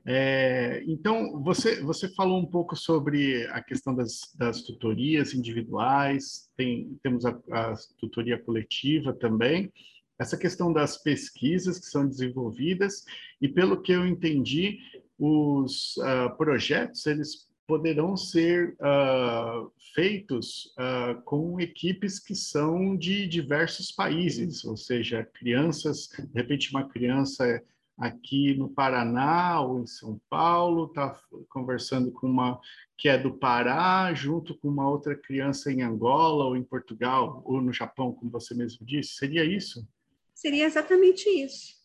É, 0.03 0.83
então, 0.87 1.43
você, 1.43 1.79
você 1.83 2.09
falou 2.09 2.41
um 2.41 2.45
pouco 2.45 2.75
sobre 2.75 3.45
a 3.51 3.61
questão 3.61 3.95
das, 3.95 4.33
das 4.35 4.63
tutorias 4.63 5.35
individuais, 5.35 6.49
tem, 6.57 6.97
temos 7.03 7.23
a, 7.23 7.39
a 7.51 7.75
tutoria 7.99 8.39
coletiva 8.39 9.13
também, 9.13 9.71
essa 10.17 10.35
questão 10.35 10.73
das 10.73 10.97
pesquisas 10.97 11.77
que 11.77 11.85
são 11.85 12.07
desenvolvidas, 12.07 13.05
e 13.39 13.47
pelo 13.47 13.79
que 13.79 13.91
eu 13.91 14.07
entendi, 14.07 14.79
os 15.19 15.97
uh, 15.97 16.35
projetos, 16.35 17.05
eles 17.05 17.47
poderão 17.67 18.15
ser 18.15 18.75
uh, 18.79 19.71
feitos 19.93 20.73
uh, 20.77 21.21
com 21.23 21.59
equipes 21.59 22.19
que 22.19 22.35
são 22.35 22.95
de 22.95 23.27
diversos 23.27 23.91
países, 23.91 24.63
ou 24.63 24.77
seja, 24.77 25.27
crianças, 25.33 26.09
de 26.17 26.33
repente 26.33 26.69
uma 26.71 26.87
criança 26.87 27.61
aqui 27.97 28.53
no 28.55 28.69
Paraná 28.69 29.61
ou 29.61 29.81
em 29.81 29.87
São 29.87 30.19
Paulo 30.29 30.87
está 30.87 31.17
conversando 31.49 32.11
com 32.11 32.27
uma 32.27 32.59
que 32.97 33.09
é 33.09 33.17
do 33.17 33.33
Pará, 33.33 34.13
junto 34.13 34.55
com 34.55 34.69
uma 34.69 34.89
outra 34.89 35.15
criança 35.15 35.71
em 35.71 35.81
Angola 35.81 36.45
ou 36.45 36.55
em 36.55 36.63
Portugal 36.63 37.41
ou 37.45 37.61
no 37.61 37.73
Japão, 37.73 38.13
como 38.13 38.31
você 38.31 38.53
mesmo 38.53 38.85
disse, 38.85 39.15
seria 39.15 39.43
isso? 39.43 39.85
Seria 40.33 40.65
exatamente 40.65 41.29
isso. 41.29 41.75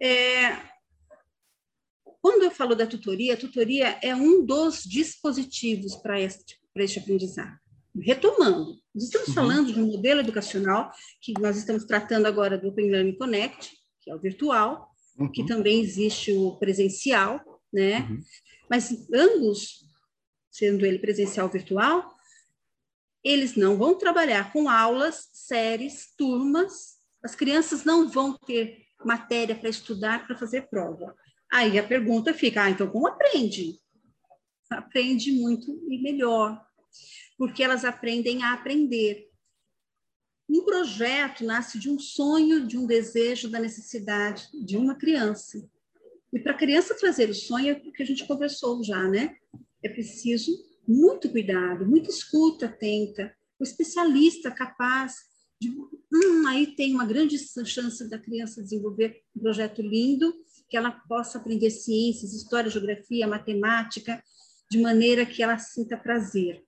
É, 0.00 0.56
quando 2.28 2.42
eu 2.42 2.50
falo 2.50 2.74
da 2.74 2.86
tutoria, 2.86 3.32
a 3.32 3.36
tutoria 3.38 3.98
é 4.02 4.14
um 4.14 4.44
dos 4.44 4.82
dispositivos 4.82 5.96
para 5.96 6.20
este, 6.20 6.60
para 6.74 6.84
este 6.84 6.98
aprendizado. 6.98 7.58
Retomando, 7.98 8.78
nós 8.94 9.04
estamos 9.04 9.28
uhum. 9.28 9.34
falando 9.34 9.72
de 9.72 9.80
um 9.80 9.86
modelo 9.86 10.20
educacional 10.20 10.92
que 11.22 11.32
nós 11.40 11.56
estamos 11.56 11.84
tratando 11.84 12.26
agora 12.26 12.58
do 12.58 12.68
Open 12.68 12.90
Learning 12.90 13.16
Connect, 13.16 13.74
que 14.02 14.10
é 14.10 14.14
o 14.14 14.20
virtual, 14.20 14.90
uhum. 15.18 15.32
que 15.32 15.46
também 15.46 15.80
existe 15.80 16.30
o 16.30 16.58
presencial, 16.58 17.40
né? 17.72 18.00
Uhum. 18.00 18.22
Mas 18.68 19.08
ambos, 19.10 19.86
sendo 20.50 20.84
ele 20.84 20.98
presencial 20.98 21.46
ou 21.46 21.52
virtual, 21.52 22.14
eles 23.24 23.56
não 23.56 23.78
vão 23.78 23.96
trabalhar 23.96 24.52
com 24.52 24.68
aulas, 24.68 25.30
séries, 25.32 26.12
turmas, 26.14 26.98
as 27.24 27.34
crianças 27.34 27.84
não 27.84 28.06
vão 28.06 28.36
ter 28.36 28.82
matéria 29.02 29.54
para 29.54 29.70
estudar, 29.70 30.26
para 30.26 30.36
fazer 30.36 30.68
prova. 30.68 31.16
Aí 31.50 31.78
a 31.78 31.86
pergunta 31.86 32.34
fica: 32.34 32.64
ah, 32.64 32.70
então 32.70 32.88
como 32.88 33.06
aprende? 33.06 33.78
Aprende 34.70 35.32
muito 35.32 35.70
e 35.90 36.00
melhor, 36.02 36.62
porque 37.36 37.62
elas 37.62 37.84
aprendem 37.84 38.42
a 38.42 38.52
aprender. 38.52 39.28
Um 40.48 40.62
projeto 40.64 41.44
nasce 41.44 41.78
de 41.78 41.90
um 41.90 41.98
sonho, 41.98 42.66
de 42.66 42.78
um 42.78 42.86
desejo, 42.86 43.50
da 43.50 43.60
necessidade 43.60 44.48
de 44.64 44.76
uma 44.76 44.94
criança. 44.94 45.58
E 46.32 46.38
para 46.38 46.52
a 46.52 46.56
criança 46.56 46.94
trazer 46.94 47.28
o 47.28 47.34
sonho, 47.34 47.68
é 47.68 47.72
o 47.72 47.92
que 47.92 48.02
a 48.02 48.06
gente 48.06 48.26
conversou 48.26 48.82
já, 48.82 49.02
né? 49.08 49.36
É 49.82 49.88
preciso 49.88 50.52
muito 50.86 51.30
cuidado, 51.30 51.86
muita 51.86 52.08
escuta 52.10 52.66
atenta, 52.66 53.34
o 53.58 53.62
especialista 53.62 54.50
capaz 54.50 55.16
de. 55.60 55.70
Hum, 55.70 56.46
aí 56.46 56.74
tem 56.74 56.94
uma 56.94 57.04
grande 57.04 57.38
chance 57.38 58.08
da 58.08 58.18
criança 58.18 58.62
desenvolver 58.62 59.22
um 59.36 59.40
projeto 59.40 59.82
lindo 59.82 60.34
que 60.68 60.76
ela 60.76 60.90
possa 60.90 61.38
aprender 61.38 61.70
ciências, 61.70 62.32
história, 62.32 62.70
geografia, 62.70 63.26
matemática, 63.26 64.22
de 64.70 64.78
maneira 64.78 65.24
que 65.24 65.42
ela 65.42 65.58
sinta 65.58 65.96
prazer. 65.96 66.62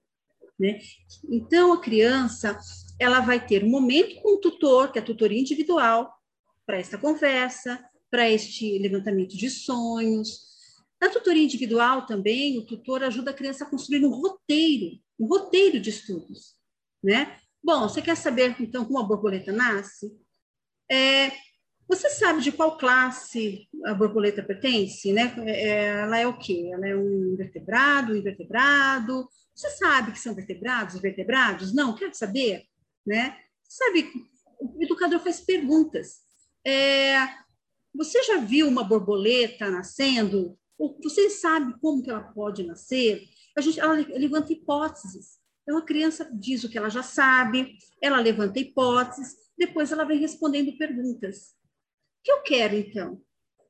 Né? 0.59 0.81
Então, 1.29 1.73
a 1.73 1.81
criança 1.81 2.59
ela 2.99 3.21
vai 3.21 3.45
ter 3.45 3.65
um 3.65 3.71
momento 3.71 4.21
com 4.21 4.35
o 4.35 4.41
tutor, 4.41 4.93
que 4.93 4.99
é 4.99 5.03
a 5.03 5.05
tutoria 5.05 5.41
individual, 5.41 6.13
para 6.67 6.79
esta 6.79 6.99
conversa, 6.99 7.83
para 8.11 8.29
este 8.29 8.79
levantamento 8.79 9.37
de 9.37 9.49
sonhos. 9.49 10.51
Na 11.01 11.09
tutoria 11.09 11.43
individual 11.43 12.05
também, 12.05 12.59
o 12.59 12.67
tutor 12.67 13.03
ajuda 13.03 13.31
a 13.31 13.35
criança 13.35 13.65
a 13.65 13.71
construir 13.71 14.05
um 14.05 14.11
roteiro, 14.11 14.99
um 15.19 15.27
roteiro 15.27 15.81
de 15.81 15.91
estudos. 15.91 16.57
Né? 17.03 17.39
Bom, 17.63 17.89
você 17.89 18.03
quer 18.03 18.17
saber, 18.17 18.55
então, 18.61 18.85
como 18.85 18.99
a 18.99 19.03
borboleta 19.03 19.53
nasce? 19.53 20.11
É, 20.91 21.31
você 21.90 22.09
sabe 22.09 22.40
de 22.40 22.53
qual 22.53 22.79
classe 22.79 23.68
a 23.85 23.92
borboleta 23.92 24.44
pertence? 24.44 25.12
Né? 25.12 25.35
É, 25.44 25.87
ela 26.03 26.18
é 26.18 26.26
o 26.26 26.38
quê? 26.38 26.70
Ela 26.72 26.87
é 26.87 26.96
um 26.96 27.33
invertebrado, 27.33 28.12
um 28.12 28.16
invertebrado? 28.16 29.29
Você 29.53 29.70
sabe 29.70 30.12
que 30.12 30.20
são 30.20 30.33
vertebrados 30.33 30.94
e 30.94 31.00
vertebrados? 31.00 31.74
Não? 31.74 31.96
Quer 31.96 32.14
saber? 32.14 32.62
Né? 33.05 33.37
Sabe, 33.64 34.09
o 34.61 34.81
educador 34.81 35.19
faz 35.19 35.40
perguntas. 35.40 36.21
É, 36.65 37.27
você 37.92 38.23
já 38.23 38.38
viu 38.38 38.69
uma 38.69 38.85
borboleta 38.85 39.69
nascendo? 39.69 40.56
Você 41.02 41.29
sabe 41.29 41.75
como 41.81 42.04
que 42.04 42.10
ela 42.10 42.23
pode 42.23 42.62
nascer? 42.62 43.25
A 43.58 43.60
gente, 43.60 43.81
ela 43.81 43.94
levanta 43.94 44.52
hipóteses. 44.52 45.40
Então, 45.65 45.79
a 45.79 45.85
criança 45.85 46.31
diz 46.33 46.62
o 46.62 46.69
que 46.69 46.79
ela 46.79 46.88
já 46.88 47.02
sabe, 47.02 47.77
ela 48.00 48.21
levanta 48.21 48.60
hipóteses, 48.60 49.35
depois 49.58 49.90
ela 49.90 50.04
vem 50.04 50.21
respondendo 50.21 50.79
perguntas 50.79 51.58
que 52.23 52.31
eu 52.31 52.42
quero, 52.42 52.77
então? 52.77 53.21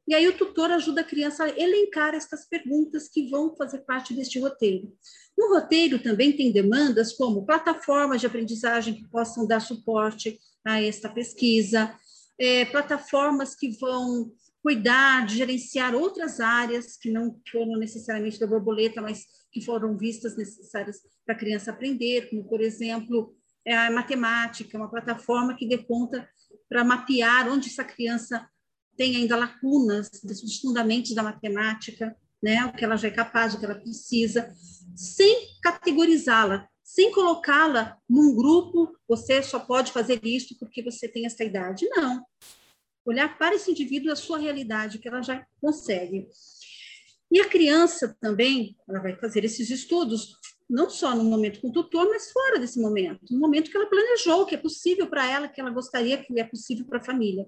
E 0.07 0.14
aí 0.14 0.26
o 0.26 0.36
tutor 0.36 0.70
ajuda 0.72 1.03
a 1.03 1.05
criança 1.05 1.44
a 1.44 1.48
elencar 1.48 2.14
estas 2.14 2.48
perguntas 2.48 3.09
que 3.09 3.28
vão 3.28 3.55
fazer 3.55 3.78
parte 3.80 4.12
deste 4.12 4.40
roteiro. 4.40 4.92
No 5.38 5.55
roteiro 5.55 6.03
também 6.03 6.32
tem 6.32 6.51
demandas 6.51 7.12
como 7.12 7.46
plataformas 7.46 8.20
de 8.20 8.26
aprendizagem 8.26 8.94
que 8.94 9.09
possam 9.09 9.46
dar 9.46 9.61
suporte 9.61 10.38
a 10.64 10.82
esta 10.82 11.09
pesquisa, 11.09 11.94
é, 12.38 12.64
plataformas 12.64 13.55
que 13.55 13.70
vão 13.78 14.32
cuidar, 14.62 15.26
de 15.26 15.36
gerenciar 15.36 15.94
outras 15.94 16.40
áreas 16.40 16.96
que 16.96 17.11
não 17.11 17.40
foram 17.51 17.78
necessariamente 17.78 18.38
da 18.38 18.46
borboleta, 18.46 19.01
mas 19.01 19.24
que 19.53 19.64
foram 19.64 19.96
vistas 19.96 20.36
necessárias 20.36 20.98
para 21.24 21.34
a 21.34 21.38
criança 21.38 21.70
aprender, 21.70 22.28
como, 22.30 22.44
por 22.48 22.61
exemplo, 22.61 23.34
é 23.64 23.76
a 23.76 23.90
matemática, 23.90 24.76
uma 24.76 24.90
plataforma 24.90 25.57
que 25.57 25.68
dê 25.68 25.78
conta 25.78 26.28
para 26.71 26.85
mapear 26.85 27.49
onde 27.49 27.68
essa 27.68 27.83
criança 27.83 28.49
tem 28.97 29.16
ainda 29.16 29.37
lacunas 29.37 30.09
dos 30.23 30.61
fundamentos 30.61 31.12
da 31.14 31.23
matemática, 31.23 32.16
né, 32.41 32.64
o 32.64 32.73
que 32.73 32.85
ela 32.85 32.97
já 32.97 33.09
é 33.09 33.11
capaz, 33.11 33.55
o 33.55 33.59
que 33.59 33.64
ela 33.64 33.75
precisa, 33.75 34.55
sem 34.95 35.49
categorizá-la, 35.61 36.68
sem 36.83 37.11
colocá-la 37.11 37.99
num 38.09 38.35
grupo, 38.35 38.97
você 39.09 39.43
só 39.43 39.59
pode 39.59 39.93
fazer 39.93 40.21
isso 40.25 40.59
porque 40.59 40.83
você 40.83 41.07
tem 41.07 41.27
essa 41.27 41.45
idade. 41.45 41.89
Não. 41.91 42.25
Olhar 43.05 43.37
para 43.39 43.55
esse 43.55 43.71
indivíduo 43.71 44.12
a 44.12 44.16
sua 44.16 44.39
realidade, 44.39 44.99
que 44.99 45.09
ela 45.09 45.23
já 45.23 45.47
consegue. 45.61 46.29
E 47.31 47.41
a 47.41 47.49
criança 47.49 48.16
também, 48.21 48.77
ela 48.89 49.01
vai 49.01 49.14
fazer 49.16 49.45
esses 49.45 49.71
estudos, 49.71 50.37
não 50.71 50.89
só 50.89 51.14
no 51.16 51.25
momento 51.25 51.61
com 51.61 51.68
o 51.68 51.73
tutor, 51.73 52.09
mas 52.09 52.31
fora 52.31 52.59
desse 52.59 52.81
momento, 52.81 53.21
no 53.31 53.41
momento 53.41 53.71
que 53.71 53.77
ela 53.77 53.87
planejou, 53.87 54.47
que 54.47 54.55
é 54.55 54.59
possível 54.59 55.09
para 55.09 55.29
ela, 55.29 55.49
que 55.49 55.61
ela 55.61 55.71
gostaria 55.71 56.16
que 56.16 56.39
é 56.39 56.45
possível 56.45 56.87
para 56.87 56.99
a 56.99 57.05
família. 57.05 57.47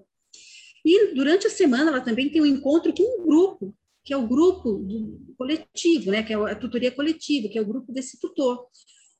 E 0.83 1.15
durante 1.15 1.47
a 1.47 1.49
semana 1.49 1.89
ela 1.89 2.01
também 2.01 2.29
tem 2.29 2.41
um 2.41 2.45
encontro 2.45 2.93
com 2.93 3.03
um 3.03 3.25
grupo, 3.25 3.73
que 4.03 4.13
é 4.13 4.17
o 4.17 4.27
grupo 4.27 4.73
do 4.73 5.33
coletivo, 5.37 6.11
né, 6.11 6.21
que 6.21 6.33
é 6.33 6.35
a 6.35 6.55
tutoria 6.55 6.91
coletiva, 6.91 7.47
que 7.47 7.57
é 7.57 7.61
o 7.61 7.65
grupo 7.65 7.93
desse 7.93 8.19
tutor, 8.19 8.67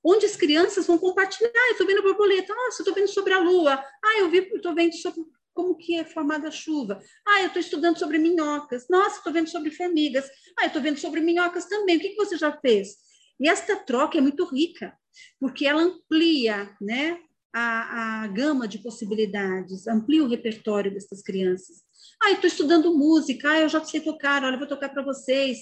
onde 0.04 0.26
as 0.26 0.36
crianças 0.36 0.86
vão 0.86 0.98
compartilhar, 0.98 1.50
ah, 1.56 1.68
eu 1.68 1.72
estou 1.72 1.88
vendo 1.88 2.04
borboleta, 2.04 2.54
nossa, 2.54 2.82
eu 2.82 2.84
estou 2.84 2.94
vendo 2.94 3.08
sobre 3.08 3.32
a 3.32 3.40
lua, 3.40 3.76
ah, 3.76 4.20
eu 4.20 4.34
estou 4.34 4.76
vendo 4.76 4.94
sobre 4.96 5.24
como 5.54 5.78
que 5.78 5.96
é 5.96 6.04
formada 6.04 6.50
a 6.50 6.52
chuva, 6.52 7.00
ah, 7.26 7.42
eu 7.42 7.48
estou 7.48 7.62
estudando 7.62 7.98
sobre 7.98 8.18
minhocas, 8.18 8.88
nossa, 8.90 9.20
estou 9.20 9.32
vendo 9.32 9.48
sobre 9.48 9.72
formigas, 9.72 10.30
ah, 10.60 10.64
eu 10.64 10.68
estou 10.68 10.82
vendo 10.82 11.00
sobre 11.00 11.22
minhocas 11.22 11.66
também, 11.68 11.96
o 11.96 12.00
que, 12.02 12.10
que 12.10 12.18
você 12.18 12.38
já 12.38 12.52
fez? 12.52 12.98
E 13.44 13.50
esta 13.50 13.76
troca 13.76 14.18
é 14.18 14.22
muito 14.22 14.46
rica, 14.46 14.98
porque 15.38 15.68
ela 15.68 15.82
amplia, 15.82 16.74
né, 16.80 17.20
a, 17.54 18.24
a 18.24 18.28
gama 18.28 18.66
de 18.70 18.80
possibilidades, 18.80 19.86
amplia 19.86 20.24
o 20.24 20.30
repertório 20.30 20.94
dessas 20.94 21.22
crianças. 21.22 21.84
Ah, 22.24 22.32
estou 22.32 22.48
estudando 22.48 22.98
música, 22.98 23.52
ah, 23.52 23.60
eu 23.60 23.68
já 23.68 23.84
sei 23.84 24.00
tocar, 24.00 24.46
olha, 24.46 24.56
eu 24.56 24.60
vou 24.60 24.68
tocar 24.68 24.88
para 24.88 25.04
vocês. 25.04 25.58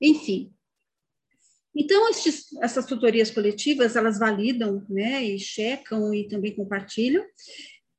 Enfim. 0.00 0.54
Então, 1.76 2.08
estes, 2.08 2.46
essas 2.62 2.86
tutorias 2.86 3.30
coletivas, 3.30 3.94
elas 3.94 4.18
validam, 4.18 4.86
né, 4.88 5.22
e 5.22 5.38
checam 5.38 6.14
e 6.14 6.26
também 6.28 6.56
compartilham. 6.56 7.22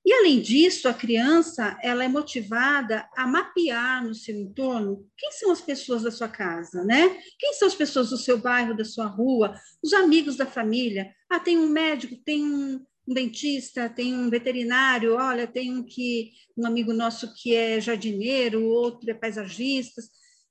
E, 0.10 0.14
além 0.14 0.42
disso, 0.42 0.90
a 0.90 0.94
criança, 0.94 1.78
ela 1.84 2.04
é 2.04 2.08
motivada 2.08 3.08
a 3.16 3.28
mapear 3.28 4.04
no 4.04 4.16
seu 4.16 4.36
entorno 4.36 5.08
quem 5.16 5.32
são 5.34 5.52
as 5.52 5.62
pessoas 5.62 6.02
da 6.02 6.10
sua 6.10 6.28
casa, 6.28 6.84
né? 6.84 7.16
Quem 7.38 7.54
são 7.54 7.68
as 7.68 7.76
pessoas 7.76 8.10
do 8.10 8.18
seu 8.18 8.36
bairro, 8.40 8.76
da 8.76 8.84
sua 8.84 9.06
rua, 9.06 9.54
os 9.84 9.94
amigos 9.94 10.36
da 10.36 10.48
família. 10.48 11.14
Ah, 11.30 11.40
tem 11.40 11.60
um 11.60 11.70
médico, 11.70 12.16
tem 12.26 12.44
um, 12.44 12.84
um 13.08 13.14
dentista, 13.14 13.88
tem 13.88 14.16
um 14.16 14.32
veterinário, 14.32 15.14
olha, 15.14 15.46
tem 15.46 15.72
um 15.72 15.84
que 15.84 16.32
um 16.58 16.66
amigo 16.66 16.92
nosso 16.92 17.32
que 17.36 17.56
é 17.56 17.80
jardineiro, 17.80 18.66
outro 18.66 19.12
é 19.12 19.14
paisagista, 19.14 20.02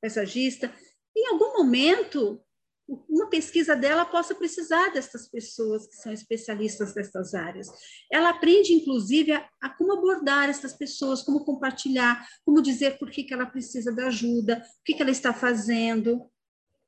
paisagista. 0.01 0.73
Em 1.17 1.27
algum 1.31 1.55
momento, 1.55 2.41
uma 2.89 3.29
pesquisa 3.29 3.77
dela 3.77 4.07
possa 4.07 4.35
precisar 4.35 4.89
dessas 4.89 5.29
pessoas 5.29 5.87
que 5.87 5.97
são 5.97 6.11
especialistas 6.13 6.95
nessas 6.95 7.35
áreas. 7.35 7.69
Ela 8.11 8.31
aprende, 8.31 8.73
inclusive, 8.73 9.33
a, 9.33 9.47
a, 9.61 9.69
como 9.69 9.93
abordar 9.93 10.49
essas 10.49 10.73
pessoas, 10.73 11.23
como 11.23 11.45
compartilhar, 11.45 12.27
como 12.45 12.63
dizer 12.63 12.99
por 12.99 13.11
que, 13.11 13.25
que 13.25 13.35
ela 13.35 13.45
precisa 13.45 13.93
da 13.93 14.07
ajuda, 14.07 14.63
o 14.81 14.85
que, 14.85 14.95
que 14.95 15.03
ela 15.03 15.11
está 15.11 15.35
fazendo, 15.35 16.31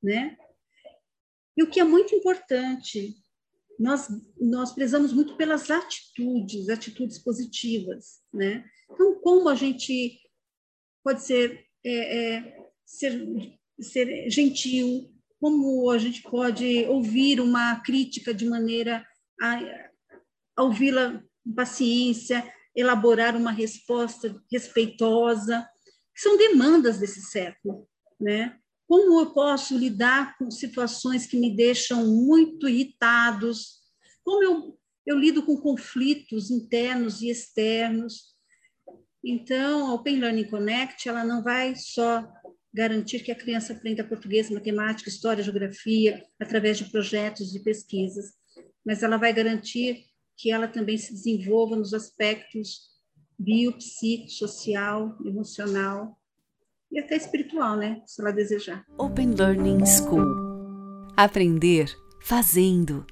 né? 0.02 0.36
E 1.56 1.62
o 1.62 1.68
que 1.68 1.80
é 1.80 1.84
muito 1.84 2.14
importante 2.14 3.14
nós, 3.78 4.08
nós 4.38 4.72
prezamos 4.72 5.12
muito 5.12 5.36
pelas 5.36 5.70
atitudes, 5.70 6.68
atitudes 6.68 7.18
positivas, 7.18 8.20
né? 8.32 8.64
Então, 8.90 9.18
como 9.20 9.48
a 9.48 9.54
gente 9.54 10.20
pode 11.02 11.22
ser, 11.24 11.66
é, 11.84 12.34
é, 12.34 12.66
ser, 12.84 13.26
ser 13.80 14.30
gentil, 14.30 15.10
como 15.40 15.90
a 15.90 15.98
gente 15.98 16.22
pode 16.22 16.84
ouvir 16.86 17.40
uma 17.40 17.80
crítica 17.80 18.34
de 18.34 18.44
maneira 18.44 19.04
a, 19.40 19.58
a 20.56 20.62
ouvi-la 20.62 21.22
com 21.42 21.54
paciência, 21.54 22.46
elaborar 22.76 23.34
uma 23.34 23.50
resposta 23.50 24.38
respeitosa, 24.52 25.66
são 26.14 26.36
demandas 26.36 26.98
desse 26.98 27.22
século, 27.22 27.88
né? 28.20 28.56
Como 28.86 29.20
eu 29.20 29.32
posso 29.32 29.78
lidar 29.78 30.36
com 30.36 30.50
situações 30.50 31.26
que 31.26 31.38
me 31.38 31.56
deixam 31.56 32.06
muito 32.06 32.68
irritados? 32.68 33.80
Como 34.22 34.42
eu, 34.42 34.78
eu 35.06 35.18
lido 35.18 35.42
com 35.42 35.56
conflitos 35.56 36.50
internos 36.50 37.22
e 37.22 37.30
externos? 37.30 38.34
Então, 39.24 39.86
a 39.86 39.94
Open 39.94 40.18
Learning 40.18 40.48
Connect, 40.48 41.08
ela 41.08 41.24
não 41.24 41.42
vai 41.42 41.74
só 41.76 42.26
garantir 42.72 43.20
que 43.20 43.32
a 43.32 43.36
criança 43.36 43.72
aprenda 43.72 44.04
português, 44.04 44.50
matemática, 44.50 45.08
história, 45.08 45.42
geografia, 45.42 46.22
através 46.38 46.78
de 46.78 46.84
projetos 46.90 47.54
e 47.54 47.62
pesquisas, 47.62 48.32
mas 48.84 49.02
ela 49.02 49.16
vai 49.16 49.32
garantir 49.32 50.04
que 50.36 50.50
ela 50.50 50.68
também 50.68 50.96
se 50.96 51.12
desenvolva 51.12 51.76
nos 51.76 51.92
aspectos 51.92 52.90
bio, 53.38 53.74
social, 54.28 55.16
emocional 55.24 56.16
e 56.90 56.98
até 56.98 57.16
espiritual, 57.16 57.76
né? 57.76 58.02
Se 58.06 58.20
ela 58.20 58.32
desejar. 58.32 58.84
Open 58.98 59.34
Learning 59.34 59.84
School. 59.86 60.24
Aprender 61.16 61.86
fazendo. 62.22 63.06